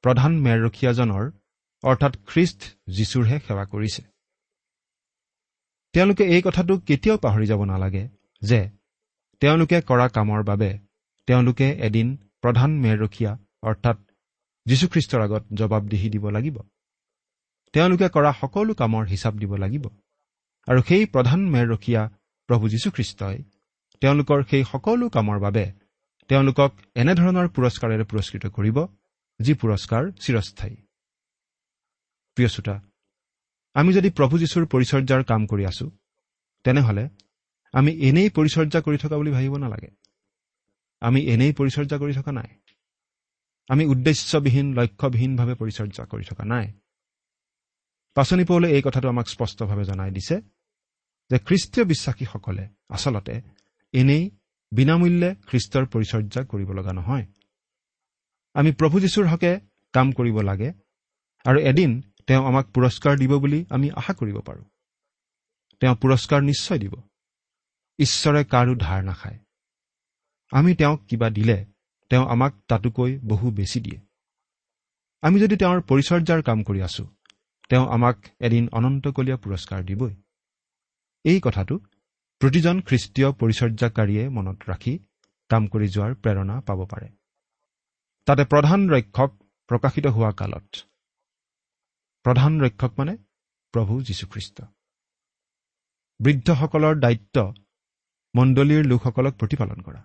প্ৰধান 0.03 0.31
মেৰৰখীয়াজনৰ 0.45 1.25
অৰ্থাৎ 1.83 2.13
খ্ৰীষ্ট 2.27 2.59
যীশুৰহে 2.89 3.37
সেৱা 3.39 3.65
কৰিছে। 3.65 4.01
তেওঁলোকে 5.93 6.23
এই 6.25 6.41
কথাটো 6.41 6.73
কেতিয়াও 6.87 7.17
পাহৰি 7.17 7.45
যাব 7.45 7.61
নালাগে 7.63 8.03
যে 8.41 8.59
তেওঁলোকে 9.41 9.77
কৰা 9.81 10.07
কামৰ 10.07 10.41
বাবে 10.43 10.69
তেওঁলোকে 11.27 11.67
এদিন 11.87 12.07
প্ৰধান 12.41 12.71
মেৰৰখীয়া 12.83 13.31
অৰ্থাৎ 13.61 13.97
যীশুখ্ৰীষ্টৰ 14.65 15.21
আগত 15.21 15.43
জবাবদিহি 15.53 16.07
দিব 16.09 16.25
লাগিব। 16.29 16.57
তেওঁলোকে 17.73 18.07
কৰা 18.09 18.31
সকলো 18.41 18.73
কামৰ 18.73 19.03
হিচাপ 19.07 19.33
দিব 19.33 19.51
লাগিব। 19.55 19.85
আৰু 20.67 20.79
সেই 20.81 21.05
প্ৰধান 21.05 21.39
মেৰৰখীয়া 21.49 22.01
প্ৰভু 22.49 22.65
যীশুখ্ৰীষ্টই 22.69 23.37
তেওঁলোকৰ 24.03 24.39
সেই 24.43 24.63
সকলো 24.63 25.05
কামৰ 25.09 25.37
বাবে 25.39 25.65
তেওঁলোকক 26.29 26.71
এনেধৰণৰ 27.01 27.47
পুৰস্কাৰেৰে 27.55 28.05
পুৰস্কৃত 28.11 28.45
কৰিব 28.57 28.77
যি 29.39 29.53
পুৰস্কাৰ 29.53 30.03
চিৰস্থায়ী। 30.23 30.75
প্ৰিয় 32.37 32.49
শ্ৰোতা 32.49 32.75
আমি 33.75 33.93
যদি 33.93 34.09
প্ৰভু 34.09 34.35
যীশুৰ 34.37 34.65
পৰিচৰ্যাৰ 34.65 35.23
কাম 35.23 35.41
কৰি 35.47 35.63
আছো 35.65 35.85
তেনেহ'লে 36.65 37.05
আমি 37.73 37.91
এনেই 38.07 38.29
পৰিচৰ্যা 38.29 38.79
কৰি 38.81 38.97
থকা 38.97 39.15
বুলি 39.17 39.31
ভাবিব 39.31 39.53
নালাগে। 39.57 39.89
আমি 41.01 41.19
এনেই 41.33 41.53
পৰিচৰ্যা 41.53 41.97
কৰি 41.97 42.13
থকা 42.13 42.31
নাই। 42.31 42.49
আমি 43.69 43.83
উদ্দেশ্যবিহীন 43.85 44.67
লক্ষ্যবিহীনভাৱে 44.73 45.55
পৰিচৰ্যা 45.55 46.03
কৰি 46.05 46.23
থকা 46.23 46.43
নাই। 46.45 46.67
পাচনি 48.17 48.43
পৌলে 48.45 48.67
এই 48.71 48.81
কথাটো 48.85 49.07
আমাক 49.09 49.27
স্পষ্টভাৱে 49.27 49.83
জনাই 49.83 50.11
দিছে 50.11 50.35
যে 51.31 51.37
খ্ৰীষ্টীয় 51.39 51.85
বিশ্বাসীসকলে 51.85 52.63
আচলতে 52.89 53.35
এনেই 53.93 54.31
বিনামূল্যে 54.71 55.35
খ্ৰীষ্টৰ 55.47 55.85
পৰিচৰ্যা 55.85 56.43
কৰিব 56.43 56.71
লগা 56.71 56.93
নহয়। 56.93 57.25
আমি 58.53 58.71
প্ৰভু 58.71 58.99
যীশুৰ 58.99 59.27
হকে 59.27 59.59
কাম 59.93 60.11
কৰিব 60.11 60.41
লাগে 60.41 60.73
আৰু 61.45 61.59
এদিন 61.59 62.01
তেওঁ 62.27 62.45
আমাক 62.45 62.65
পুৰস্কাৰ 62.71 63.17
দিব 63.17 63.37
বুলি 63.37 63.65
আমি 63.69 63.91
আশা 63.91 64.13
কৰিব 64.13 64.37
পাৰোঁ। 64.39 64.65
তেওঁ 65.79 65.95
পুৰস্কাৰ 65.95 66.43
নিশ্চয় 66.43 66.79
দিব। 66.79 66.93
ঈশ্বৰে 67.99 68.43
কাৰো 68.43 68.75
ধাৰ 68.75 69.03
নাখায়। 69.03 69.39
আমি 70.51 70.75
তেওঁক 70.75 71.05
কিবা 71.05 71.29
দিলে 71.29 71.65
তেওঁ 72.09 72.25
আমাক 72.27 72.53
তাতোকৈ 72.67 73.19
বহু 73.19 73.51
বেছি 73.51 73.79
দিয়ে। 73.79 73.99
আমি 75.21 75.39
যদি 75.39 75.55
তেওঁৰ 75.57 75.81
পৰিচৰ্যাৰ 75.81 76.41
কাম 76.43 76.63
কৰি 76.63 76.81
আছো 76.81 77.07
তেওঁ 77.69 77.85
আমাক 77.87 78.17
এদিন 78.39 78.69
অনন্তকলীয়া 78.71 79.37
পুৰস্কাৰ 79.37 79.83
দিবই। 79.83 80.15
এই 81.23 81.41
কথাটো 81.43 81.79
প্ৰতিজন 82.41 82.81
খ্ৰীষ্টীয় 82.81 83.29
পৰিচৰ্যাকাৰীয়ে 83.31 84.29
মনত 84.29 84.59
ৰাখি 84.69 84.93
কাম 85.49 85.67
কৰি 85.67 85.87
যোৱাৰ 85.87 86.13
প্ৰেৰণা 86.15 86.55
পাব 86.61 86.79
পাৰে। 86.85 87.07
তাতে 88.27 88.43
প্ৰধান 88.45 88.89
ৰক্ষক 88.89 89.31
প্ৰকাশিত 89.69 90.05
হোৱা 90.07 90.31
কালত। 90.31 90.67
প্ৰধান 92.25 92.61
ৰক্ষক 92.61 92.91
মানে 92.97 93.13
প্ৰভু 93.73 94.01
যীশুখ্ৰীষ্ট। 94.01 94.57
বৃদ্ধসকলৰ 96.19 96.95
দায়িত্ব 96.99 97.37
মণ্ডলীৰ 98.35 98.83
লোকসকলক 98.85 99.33
প্ৰতিপালন 99.33 99.79
কৰা। 99.81 100.01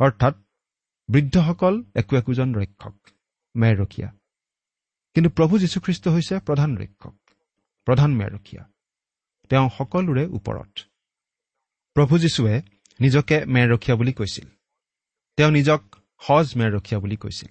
অৰ্থাৎ 0.00 0.34
বৃদ্ধসকল 1.08 1.74
একো 1.94 2.16
একোজন 2.16 2.48
ৰক্ষক 2.54 2.96
মেৰৰখীয়া 3.54 4.08
কিন্তু 5.16 5.30
প্ৰভু 5.30 5.54
যীশুখ্ৰীষ্ট 5.58 6.04
হৈছে 6.08 6.34
প্ৰধান 6.40 6.70
ৰক্ষক 6.76 7.16
প্ৰধান 7.86 8.10
মেৰৰখীয়া 8.14 8.62
তেওঁ 9.50 9.68
সকলোৰে 9.78 10.24
ওপৰত। 10.26 10.87
প্ৰভু 11.98 12.18
যীশুৱে 12.18 12.62
নিজকে 13.00 13.44
মেৰৰখীয়া 13.44 13.96
বুলি 13.96 14.12
কৈছিল। 14.12 14.48
তেওঁ 15.36 15.50
নিজক 15.50 15.96
সজ 16.20 16.56
মেৰৰখীয়া 16.56 17.00
বুলি 17.00 17.16
কৈছিল। 17.16 17.48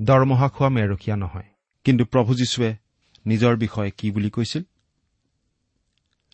দৰমহা 0.00 0.48
খোৱা 0.48 0.68
মেৰৰখীয়া 0.68 1.16
নহয়। 1.16 1.42
কিন্তু 1.84 2.04
প্ৰভু 2.04 2.34
যীশুৱে 2.34 2.76
নিজৰ 3.26 3.56
বিষয়ে 3.56 3.90
কি 3.90 4.10
বুলি 4.10 4.30
কৈছিল? 4.30 4.62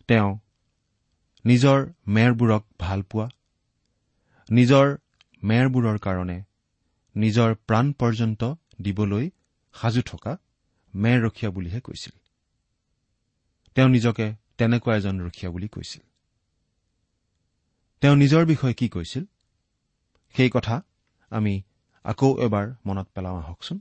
তেওঁ 0.09 0.39
নিজৰ 1.47 1.93
মেৰবোৰক 2.09 2.65
ভাল 2.79 3.03
পোৱা 3.03 3.29
নিজৰ 4.51 4.97
মেৰবোৰৰ 5.45 5.99
কাৰণে 5.99 6.45
নিজৰ 7.17 7.55
প্ৰাণ 7.55 7.93
পৰ্যন্ত 7.93 8.55
দিবলৈ 8.81 9.31
সাজু 9.73 10.03
থকা 10.03 10.37
মেৰ 10.95 11.23
ৰখীয়া 11.23 11.51
বুলিহে 11.51 11.81
কৈছিল। 11.81 12.19
তেওঁ 13.75 13.89
নিজকে 13.89 14.35
তেনেকুৱা 14.59 14.97
এজন 14.97 15.21
ৰখীয়া 15.21 15.53
বুলি 15.53 15.69
কৈছিল। 15.69 16.08
তেওঁ 18.01 18.17
নিজৰ 18.17 18.45
বিষয়ে 18.45 18.75
কি 18.75 18.89
কৈছিল? 18.89 19.25
সেই 20.37 20.51
কথা 20.51 20.83
আমি 21.31 21.63
আকৌ 22.05 22.39
এবাৰ 22.39 22.75
মনত 22.87 23.09
পেলাওঁ 23.15 23.39
আহকচোন। 23.43 23.81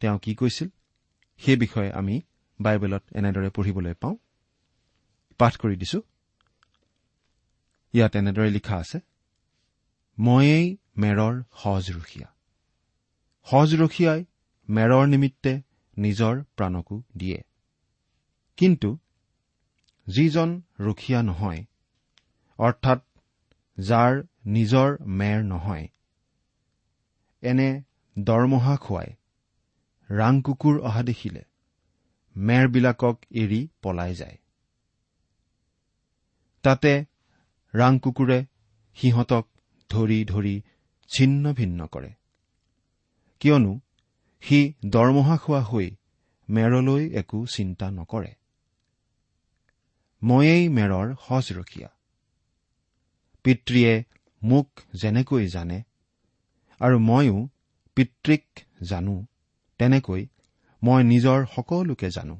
তেওঁ 0.00 0.18
কি 0.18 0.34
কৈছিল? 0.34 0.68
সেই 1.38 1.56
বিষয়ে 1.56 1.92
আমি 1.92 2.20
বাইবেলত 2.60 3.02
এনেদৰে 3.12 3.50
পঢ়িবলৈ 3.50 3.94
পাওঁ। 3.94 4.16
পাঠ 5.38 5.56
কৰি 5.56 5.76
দিছো। 5.76 6.00
ইয়াত 7.92 8.16
এনেদৰে 8.16 8.50
লিখা 8.50 8.76
আছে 8.76 8.98
ময়েই 10.18 10.76
মেৰৰ 10.96 11.42
সহজৰখীয়া 11.56 12.28
সহজৰখীয়াই 13.46 14.24
মেৰৰ 14.68 15.06
নিমিত্তে 15.06 15.62
নিজৰ 15.98 16.42
প্ৰাণকো 16.56 17.02
দিয়ে। 17.16 17.44
কিন্তু 18.56 18.98
যিজন 20.06 20.62
ৰখীয়া 20.80 21.22
নহয় 21.22 21.64
অৰ্থাৎ 22.58 23.00
যাৰ 23.78 24.22
নিজৰ 24.46 24.96
মেৰ 25.18 25.42
নহয়। 25.42 25.86
এনে 27.42 27.68
দৰমহা 28.18 28.76
খুৱাই 28.76 29.08
ৰাং 30.10 30.40
কুকুৰ 30.42 30.80
অহা 30.80 31.02
দেখিলে 31.02 31.42
মেৰবিলাকক 32.36 33.16
এৰি 33.30 33.60
পলাই 33.82 34.14
যায়। 34.14 34.38
তাতে 36.64 36.92
ৰাং 37.74 37.98
কুকুৰে 37.98 38.38
সিহঁতক 38.96 39.44
ধৰি 39.90 40.24
ধৰি 40.24 40.54
ছিন্ন 41.10 41.52
ভিন্ন 41.52 41.86
কৰে। 41.86 42.10
কিয়নো 43.40 43.72
সি 44.42 44.58
দৰমহা 44.86 45.36
খোৱা 45.36 45.60
হৈ 45.62 45.88
মেৰলৈ 46.48 47.02
একো 47.14 47.46
চিন্তা 47.46 47.90
নকৰে। 47.90 48.32
ময়েই 50.22 50.68
মেৰৰ 50.68 51.14
সজৰখীয়া। 51.26 51.88
পিতৃয়ে 53.44 54.04
মোক 54.42 54.68
যেনেকৈ 54.92 55.46
জানে 55.46 55.78
আৰু 56.80 56.98
ময়ো 56.98 57.36
পিতৃক 57.96 58.44
জানো 58.82 59.14
তেনেকৈ 59.80 60.22
মই 60.82 61.00
নিজৰ 61.04 61.46
সকলোকে 61.54 62.08
জানো। 62.10 62.36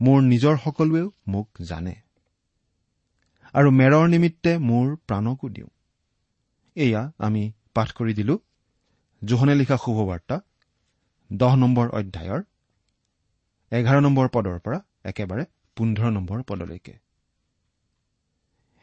মোৰ 0.00 0.18
নিজৰ 0.22 0.56
সকলোৱেও 0.64 1.06
মোক 1.26 1.48
জানে। 1.62 1.94
আৰু 3.54 3.70
মেৰৰ 3.70 4.06
নিমিত্তে 4.08 4.52
মোৰ 4.58 4.86
প্ৰাণকো 5.06 5.48
দিওঁ। 5.48 5.70
এয়া 6.76 7.02
আমি 7.18 7.42
পাঠ 7.74 7.88
কৰি 7.92 8.14
দিলো। 8.14 8.38
জোহনে 9.22 9.54
লিখা 9.54 9.76
শুভবাৰ্তা 9.76 10.36
দহ 11.30 11.52
নম্বৰ 11.56 11.86
অধ্যায়ৰ 11.88 12.42
এঘাৰ 13.72 14.00
নম্বৰ 14.00 14.28
পদৰ 14.28 14.58
পৰা 14.58 14.78
একেবাৰে 15.04 15.44
পোন্ধৰ 15.76 16.10
নম্বৰ 16.10 16.42
পদলৈকে। 16.42 16.94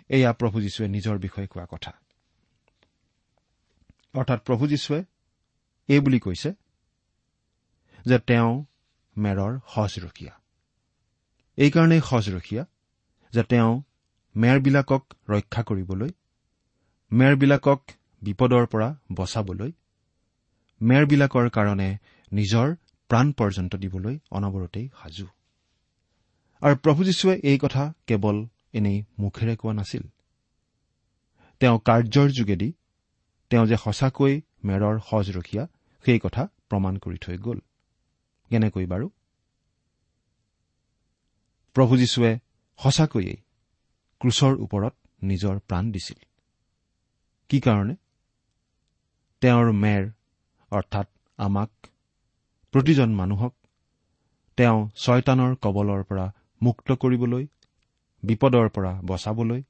এয়া 0.09 0.33
প্ৰভু 0.33 0.61
যীশুৱে 0.61 0.87
নিজৰ 0.87 1.17
বিষয়ে 1.17 1.47
কোৱা 1.47 1.65
কথা। 1.71 1.91
অৰ্থাৎ 4.15 4.39
প্ৰভু 4.45 4.67
যীশুৱে 4.67 5.03
এই 5.87 5.99
বুলি 5.99 6.19
কৈছে 6.19 6.53
যে 8.05 8.19
তেওঁ 8.19 8.65
মেৰৰ 9.17 9.59
সজৰখীয়া। 9.67 10.33
এইকাৰণেই 11.57 12.01
সজৰখীয়া 12.05 12.65
যে 13.33 13.43
তেওঁ 13.43 13.81
মেৰবিলাকক 14.35 15.13
ৰক্ষা 15.29 15.63
কৰিবলৈ 15.63 16.09
মেৰবিলাকক 17.11 17.81
বিপদৰ 18.21 18.65
পৰা 18.65 18.95
বচাবলৈ 19.13 19.71
মেৰবিলাকৰ 20.81 21.49
কাৰণে 21.49 21.97
নিজৰ 22.33 22.75
প্ৰাণ 23.09 23.31
পৰ্যন্ত 23.31 23.75
দিবলৈ 23.75 24.19
অনবৰতেই 24.31 24.89
সাজু। 25.01 25.27
আৰু 26.61 26.75
প্ৰভু 26.75 27.03
যীশুৱে 27.03 27.39
এই 27.43 27.57
কথা 27.57 27.93
কেৱল 28.07 28.47
এনেই 28.77 28.99
মুখেৰে 29.19 29.53
কোৱা 29.55 29.73
নাছিল। 29.73 30.03
তেওঁ 31.61 31.77
কাৰ্যৰ 31.87 32.29
যোগেদি 32.31 32.69
তেওঁ 33.51 33.65
যে 33.65 33.77
সঁচাকৈ 33.83 34.33
মেৰৰ 34.63 34.95
সজৰখীয়া 35.07 35.63
সেই 36.05 36.19
কথা 36.19 36.43
প্ৰমাণ 36.69 36.93
কৰি 37.03 37.17
থৈ 37.23 37.37
গ'ল। 37.37 37.59
কেনেকৈ 38.51 38.85
বাৰু? 38.85 39.07
প্ৰভু 41.75 41.93
যীশুৱে 41.97 42.31
সঁচাকৈয়ে 42.79 43.35
ক্ৰুচৰ 44.21 44.53
ওপৰত 44.65 44.93
নিজৰ 45.23 45.55
প্ৰাণ 45.67 45.91
দিছিল। 45.91 46.19
কি 47.49 47.57
কাৰণে? 47.59 47.95
তেওঁৰ 49.41 49.67
মেৰ 49.83 50.03
অৰ্থাৎ 50.71 51.07
আমাক 51.39 51.71
প্ৰতিজন 52.73 53.09
মানুহক 53.15 53.53
তেওঁ 54.57 54.79
ছয়তানৰ 54.95 55.51
কবলৰ 55.61 56.01
পৰা 56.03 56.25
মুক্ত 56.61 56.87
কৰিবলৈ 57.01 57.43
বিপদৰ 58.27 58.69
পৰা 58.75 58.91
বচাবলৈ 59.09 59.61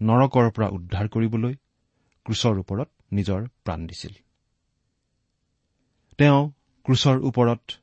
নৰকৰ 0.00 0.50
পৰা 0.56 0.68
উদ্ধাৰ 0.76 1.08
কৰিবলৈ 1.14 1.54
ক্ৰুচৰ 2.26 2.54
ওপৰত 2.62 2.88
নিজৰ 3.12 3.40
প্ৰাণ 3.64 3.86
দিছিল। 3.86 4.14
তেওঁ 6.18 6.40
ক্ৰুচৰ 6.86 7.16
ওপৰত 7.28 7.78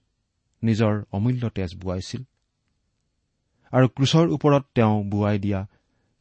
নিজৰ 0.63 0.93
অমূল্য 1.12 1.49
তেজ 1.55 1.75
বোৱাইছিল 1.75 2.21
আৰু 3.73 3.88
ক্ৰুচৰ 3.95 4.25
ওপৰত 4.35 4.63
তেওঁ 4.75 4.95
বোৱাই 5.12 5.38
দিয়া 5.39 5.59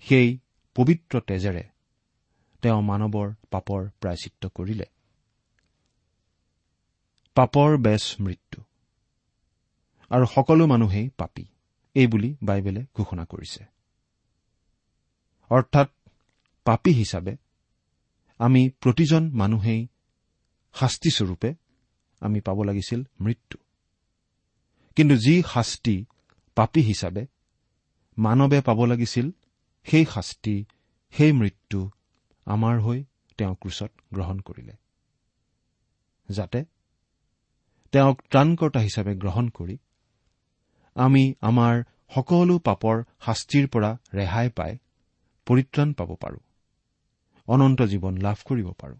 সেই 0.06 0.28
পবিত্ৰ 0.76 1.20
তেজেৰে 1.28 1.64
তেওঁ 2.62 2.80
মানৱৰ 2.82 3.28
পাপৰ 3.50 3.80
প্ৰায়চিত্ৰ 4.00 4.50
কৰিলে। 4.56 4.86
পাপৰ 7.36 7.76
বেচ 7.78 8.04
মৃত্যু। 8.20 8.60
আৰু 10.10 10.24
সকলো 10.26 10.66
মানুহেই 10.66 11.06
পাপী। 11.16 11.44
এইবুলি 11.98 12.30
বাইবেলে 12.42 12.82
ঘোষণা 12.94 13.24
কৰিছে। 13.24 13.62
অৰ্থাৎ 15.50 15.88
পাপী 16.66 16.92
হিচাপে 16.92 17.32
আমি 18.40 18.62
প্ৰতিজন 18.80 19.22
মানুহেই 19.32 19.80
শাস্তিস্বৰূপে 20.74 21.50
আমি 22.20 22.38
পাব 22.40 22.58
লাগিছিল 22.62 23.00
মৃত্যু। 23.20 23.58
কিন্তু 24.96 25.14
যি 25.16 25.34
শাস্তি 25.52 25.96
পাপী 26.56 26.80
হিচাপে 26.82 27.22
মানৱে 28.18 28.58
পাব 28.60 28.78
লাগিছিল 28.84 29.26
সেই 29.86 30.04
শাস্তি 30.14 30.56
সেই 31.14 31.32
মৃত্যু 31.32 31.80
আমাৰ 32.46 32.74
হৈ 32.80 32.98
তেওঁ 33.38 33.54
ক্ৰুচত 33.60 33.92
গ্ৰহণ 34.14 34.38
কৰিলে। 34.38 34.74
যাতে 36.28 36.64
তেওঁক 37.92 38.16
ত্ৰাণকৰ্তা 38.30 38.80
হিচাপে 38.80 39.12
গ্ৰহণ 39.14 39.46
কৰি 39.48 39.76
আমি 40.98 41.22
আমাৰ 41.40 41.74
সকলো 42.14 42.58
পাপৰ 42.58 42.96
শাস্তিৰ 43.26 43.66
পৰা 43.68 43.90
ৰেহাই 44.14 44.48
পাই 44.48 44.72
পৰিত্ৰাণ 45.46 45.92
পাব 45.92 46.10
পাৰোঁ। 46.14 46.40
অনন্ত 47.48 47.80
জীৱন 47.82 48.14
লাভ 48.18 48.38
কৰিব 48.44 48.68
পাৰোঁ। 48.72 48.98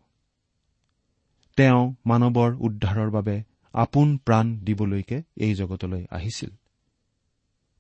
তেওঁ 1.59 1.83
মানৱৰ 2.07 2.51
উদ্ধাৰৰ 2.61 3.11
বাবে 3.11 3.37
আপোন 3.75 4.17
প্ৰাণ 4.17 4.47
দিবলৈকে 4.59 5.19
এই 5.37 5.55
জগতলৈ 5.55 6.07
আহিছিল। 6.11 6.51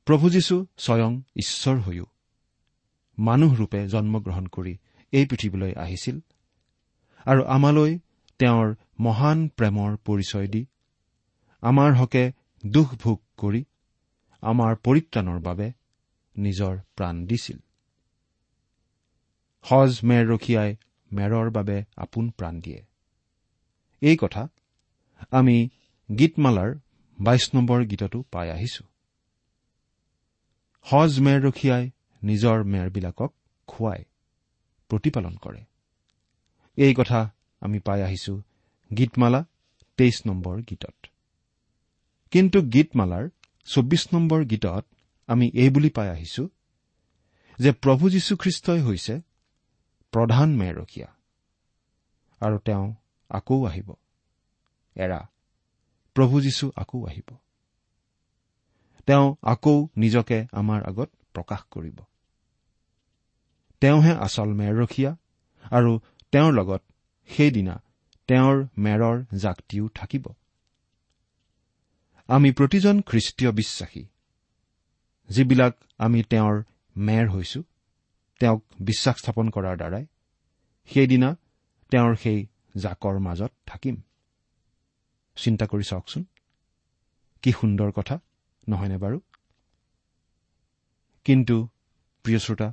প্ৰভু 0.07 0.31
যীশু 0.31 0.57
স্বয়ং 0.79 1.13
ঈশ্বৰ 1.37 1.77
হৈও 1.79 2.07
মানুহৰূপে 3.19 3.81
জন্মগ্ৰহণ 3.89 4.45
কৰি 4.47 4.75
এই 5.13 5.25
পৃথিৱীলৈ 5.27 5.73
আহিছিল 5.75 6.21
আৰু 7.27 7.43
আমালৈ 7.47 7.99
তেওঁৰ 8.41 8.69
মহান 9.01 9.39
প্ৰেমৰ 9.49 9.91
পৰিচয় 10.05 10.49
দি 10.49 10.63
আমাৰ 11.63 11.91
হকে 11.95 12.25
দুখ 12.67 12.89
ভোগ 12.95 13.19
কৰি 13.37 13.65
আমাৰ 14.43 14.77
পৰিত্ৰাণৰ 14.77 15.39
বাবে 15.41 15.73
নিজৰ 16.37 16.79
প্ৰাণ 16.97 17.27
দিছিল। 17.27 17.59
সজ 19.63 20.01
মেৰ 20.05 20.27
ৰখীয়াই 20.27 20.77
মেৰৰ 21.13 21.51
বাবে 21.51 21.85
আপোন 21.97 22.31
প্ৰাণ 22.31 22.61
দিয়ে। 22.61 22.85
এই 24.01 24.17
কথা 24.17 24.49
আমি 25.31 25.71
গীতমালাৰ 26.19 26.75
বাইশ 27.21 27.55
নম্বৰ 27.55 27.85
গীততো 27.85 28.23
পাই 28.23 28.51
আহিছো। 28.51 28.85
সজ 30.87 31.21
মেৰ 31.21 31.41
ৰখীয়াই 31.43 31.91
নিজৰ 32.23 32.65
মেৰবিলাকক 32.65 33.35
খুৱাই 33.67 34.05
প্ৰতিপালন 34.89 35.37
কৰে। 35.37 35.65
এই 36.77 36.95
কথা 36.95 37.35
আমি 37.61 37.79
পাই 37.79 38.03
আহিছো 38.03 38.43
গীতমালা 38.99 39.45
তেইছ 39.97 40.27
নম্বৰ 40.27 40.63
গীতত। 40.63 41.07
কিন্তু 42.31 42.63
গীতমালাৰ 42.63 43.29
চৌব্বিছ 43.69 44.05
নম্বৰ 44.15 44.41
গীতত 44.45 44.85
আমি 45.29 45.47
এই 45.55 45.71
বুলি 45.71 45.91
পাই 45.91 46.09
আহিছো 46.09 46.45
যে 47.59 47.71
প্ৰভু 47.73 48.05
যীশুখ্ৰীষ্টই 48.11 48.81
হৈছে 48.81 49.15
প্ৰধান 50.13 50.49
মেৰখীয়া 50.57 51.09
আৰু 52.41 52.57
তেওঁ 52.59 52.87
আকৌ 53.31 53.59
আহিব। 53.67 53.89
এৰা 54.97 55.21
প্ৰভু 56.17 56.41
যীশু 56.41 56.67
আকৌ 56.77 56.99
আহিব। 57.07 57.29
তেওঁ 59.07 59.27
আকৌ 59.43 59.77
নিজকে 59.97 60.39
আমাৰ 60.53 60.81
আগত 60.85 61.11
প্ৰকাশ 61.35 61.61
কৰিব। 61.71 61.99
তেওঁহে 63.83 64.13
আচল 64.17 64.51
মেৰৰখীয়া 64.55 65.13
আৰু 65.71 65.93
তেওঁৰ 66.33 66.53
লগত 66.53 66.83
সেইদিনা 67.31 67.75
তেওঁৰ 68.29 68.57
মেৰৰ 68.79 69.17
জাকটিও 69.35 69.85
থাকিব। 69.95 70.25
আমি 72.29 72.49
প্ৰতিজন 72.53 72.97
খ্ৰীষ্টীয় 73.01 73.53
বিশ্বাসী 73.53 74.03
যিবিলাক 75.29 75.75
আমি 75.99 76.23
তেওঁৰ 76.23 76.57
মেৰ 76.97 77.29
হৈছো 77.29 77.61
তেওঁক 78.41 78.61
বিশ্বাস 78.81 79.17
স্থাপন 79.19 79.47
কৰাৰ 79.51 79.77
দ্বাৰাই 79.77 80.05
সেইদিনা 80.89 81.31
তেওঁৰ 81.93 82.17
সেই 82.17 82.47
জাকৰ 82.77 83.19
মাজত 83.19 83.53
থাকিম। 83.67 83.97
চিন্তা 85.37 85.67
কৰি 85.67 85.85
চাওকচোন 85.85 86.23
কি 87.43 87.51
সুন্দৰ 87.53 87.91
কথা 87.93 88.17
নহয়নে 88.69 88.99
বাৰু? 88.99 89.19
কিন্তু 91.27 91.57
প্ৰিয় 92.25 92.39
শ্ৰোতা 92.39 92.69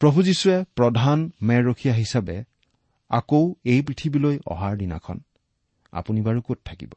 প্ৰভু 0.00 0.18
যীশুৱে 0.22 0.56
প্ৰধান 0.76 1.18
মেৰৰখীয়া 1.42 1.94
হিচাপে 1.94 2.36
আকৌ 3.10 3.42
এই 3.64 3.80
পৃথিৱীলৈ 3.82 4.36
অহাৰ 4.46 4.76
দিনাখন 4.76 5.16
আপুনি 5.92 6.20
বাৰু 6.20 6.40
ক'ত 6.42 6.58
থাকিব? 6.64 6.92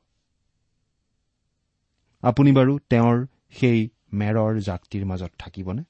আপুনি 2.21 2.51
বাৰু 2.51 2.79
তেওঁৰ 2.79 3.27
সেই 3.51 3.89
মেৰৰ 4.13 4.59
জাকটিৰ 4.59 5.05
মাজত 5.05 5.31
থাকিবনে? 5.39 5.83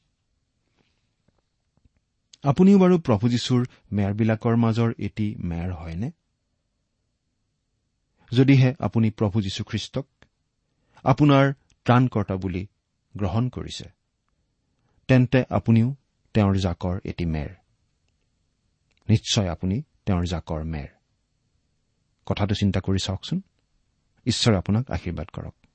আপুনিও 2.43 2.79
বাৰু 2.79 2.99
প্ৰভু 2.99 3.29
যীশুৰ 3.29 3.67
মেৰবিলাকৰ 3.91 4.55
মাজৰ 4.55 4.93
এটি 4.99 5.35
মেৰ 5.39 5.73
হয়নে? 5.73 6.11
যদিহে 8.33 8.73
আপুনি 8.79 9.11
প্ৰভু 9.11 9.41
যীশুখ্ৰীষ্টক 9.41 10.05
আপোনাৰ 11.03 11.53
ত্ৰাণকৰ্তা 11.85 12.35
বুলি 12.35 12.67
গ্ৰহণ 13.15 13.49
কৰিছে 13.49 13.89
তেন্তে 15.07 15.45
আপুনিও 15.49 15.95
তেওঁৰ 16.33 16.55
জাকৰ 16.55 16.99
এটি 17.03 17.25
মেৰ। 17.25 17.49
নিশ্চয় 19.09 19.49
আপুনি 19.49 19.81
তেওঁৰ 20.05 20.25
জাকৰ 20.25 20.63
মেৰ। 20.63 20.87
কথাটো 22.25 22.55
চিন্তা 22.55 22.79
কৰি 22.79 22.99
চাওকচোন। 22.99 23.41
ঈশ্বৰে 24.25 24.57
আপোনাক 24.57 24.91
আশীৰ্বাদ 24.91 25.27
কৰক। 25.27 25.66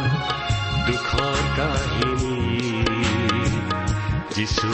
দুখৰ 0.86 1.38
কাহিনী 1.56 2.71
যিছু 4.42 4.70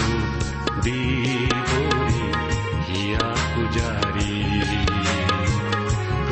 দিবৰি 0.84 2.26
হিয়া 2.86 3.28
পূজাৰী 3.52 4.34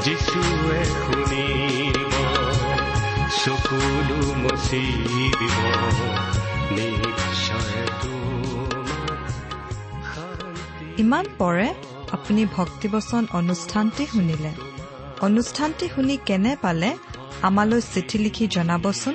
যিছুৱে 0.04 0.80
শুনিব 1.02 2.12
চকুলো 3.40 4.20
মচি 4.42 4.82
দিব 5.38 5.58
ইমান 10.98 11.24
পৰে 11.38 11.68
আপুনি 12.16 12.42
ভক্তিবচন 12.56 13.22
অনুষ্ঠানটি 13.32 14.04
শুনিলে। 14.06 14.52
অনুষ্ঠানটি 15.26 15.86
শুনি 15.94 16.14
কেনে 16.26 16.52
পালে 16.62 16.90
আমালৈ 17.48 17.80
চিঠি 17.92 18.16
লিখি 18.18 18.44
জনাবচোন? 18.46 19.14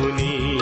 खुनी 0.00 0.57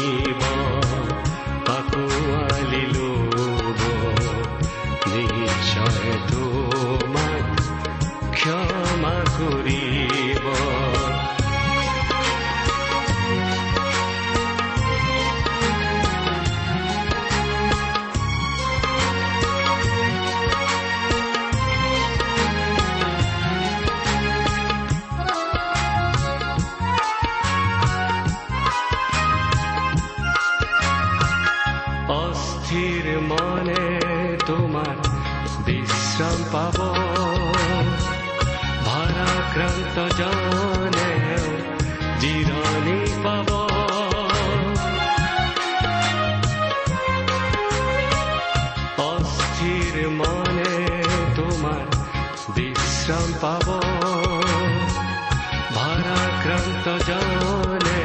ভাৰাক্ৰান্ত 56.56 56.88
জনে 57.06 58.02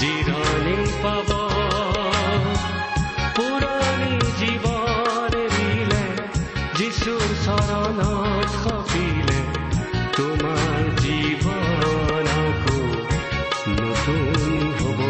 জিৰণি 0.00 0.78
পাব 1.02 1.28
পুৰণি 3.36 4.14
জীৱন 4.40 5.36
এৰিলে 5.40 6.02
যিচুৰ 6.78 7.26
চৰণত 7.44 8.50
সপিলে 8.56 9.38
তোমাৰ 10.16 10.82
জীৱন 11.04 12.26
আকৌ 12.36 12.80
নতুন 13.78 14.66
হ'ব 14.80 15.00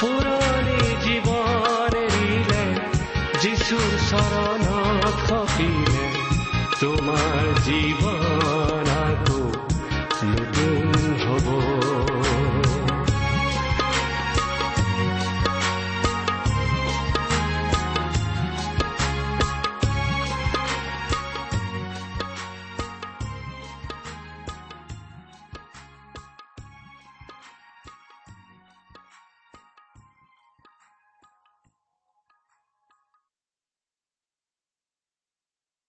পুৰণি 0.00 0.80
জীৱন 1.06 1.98
এৰিলে 2.04 2.62
যিচুৰ 3.42 3.90
চৰণত 4.10 5.16
সপিলে 5.26 6.06
তোমাৰ 6.80 7.42
জীৱন 7.66 8.23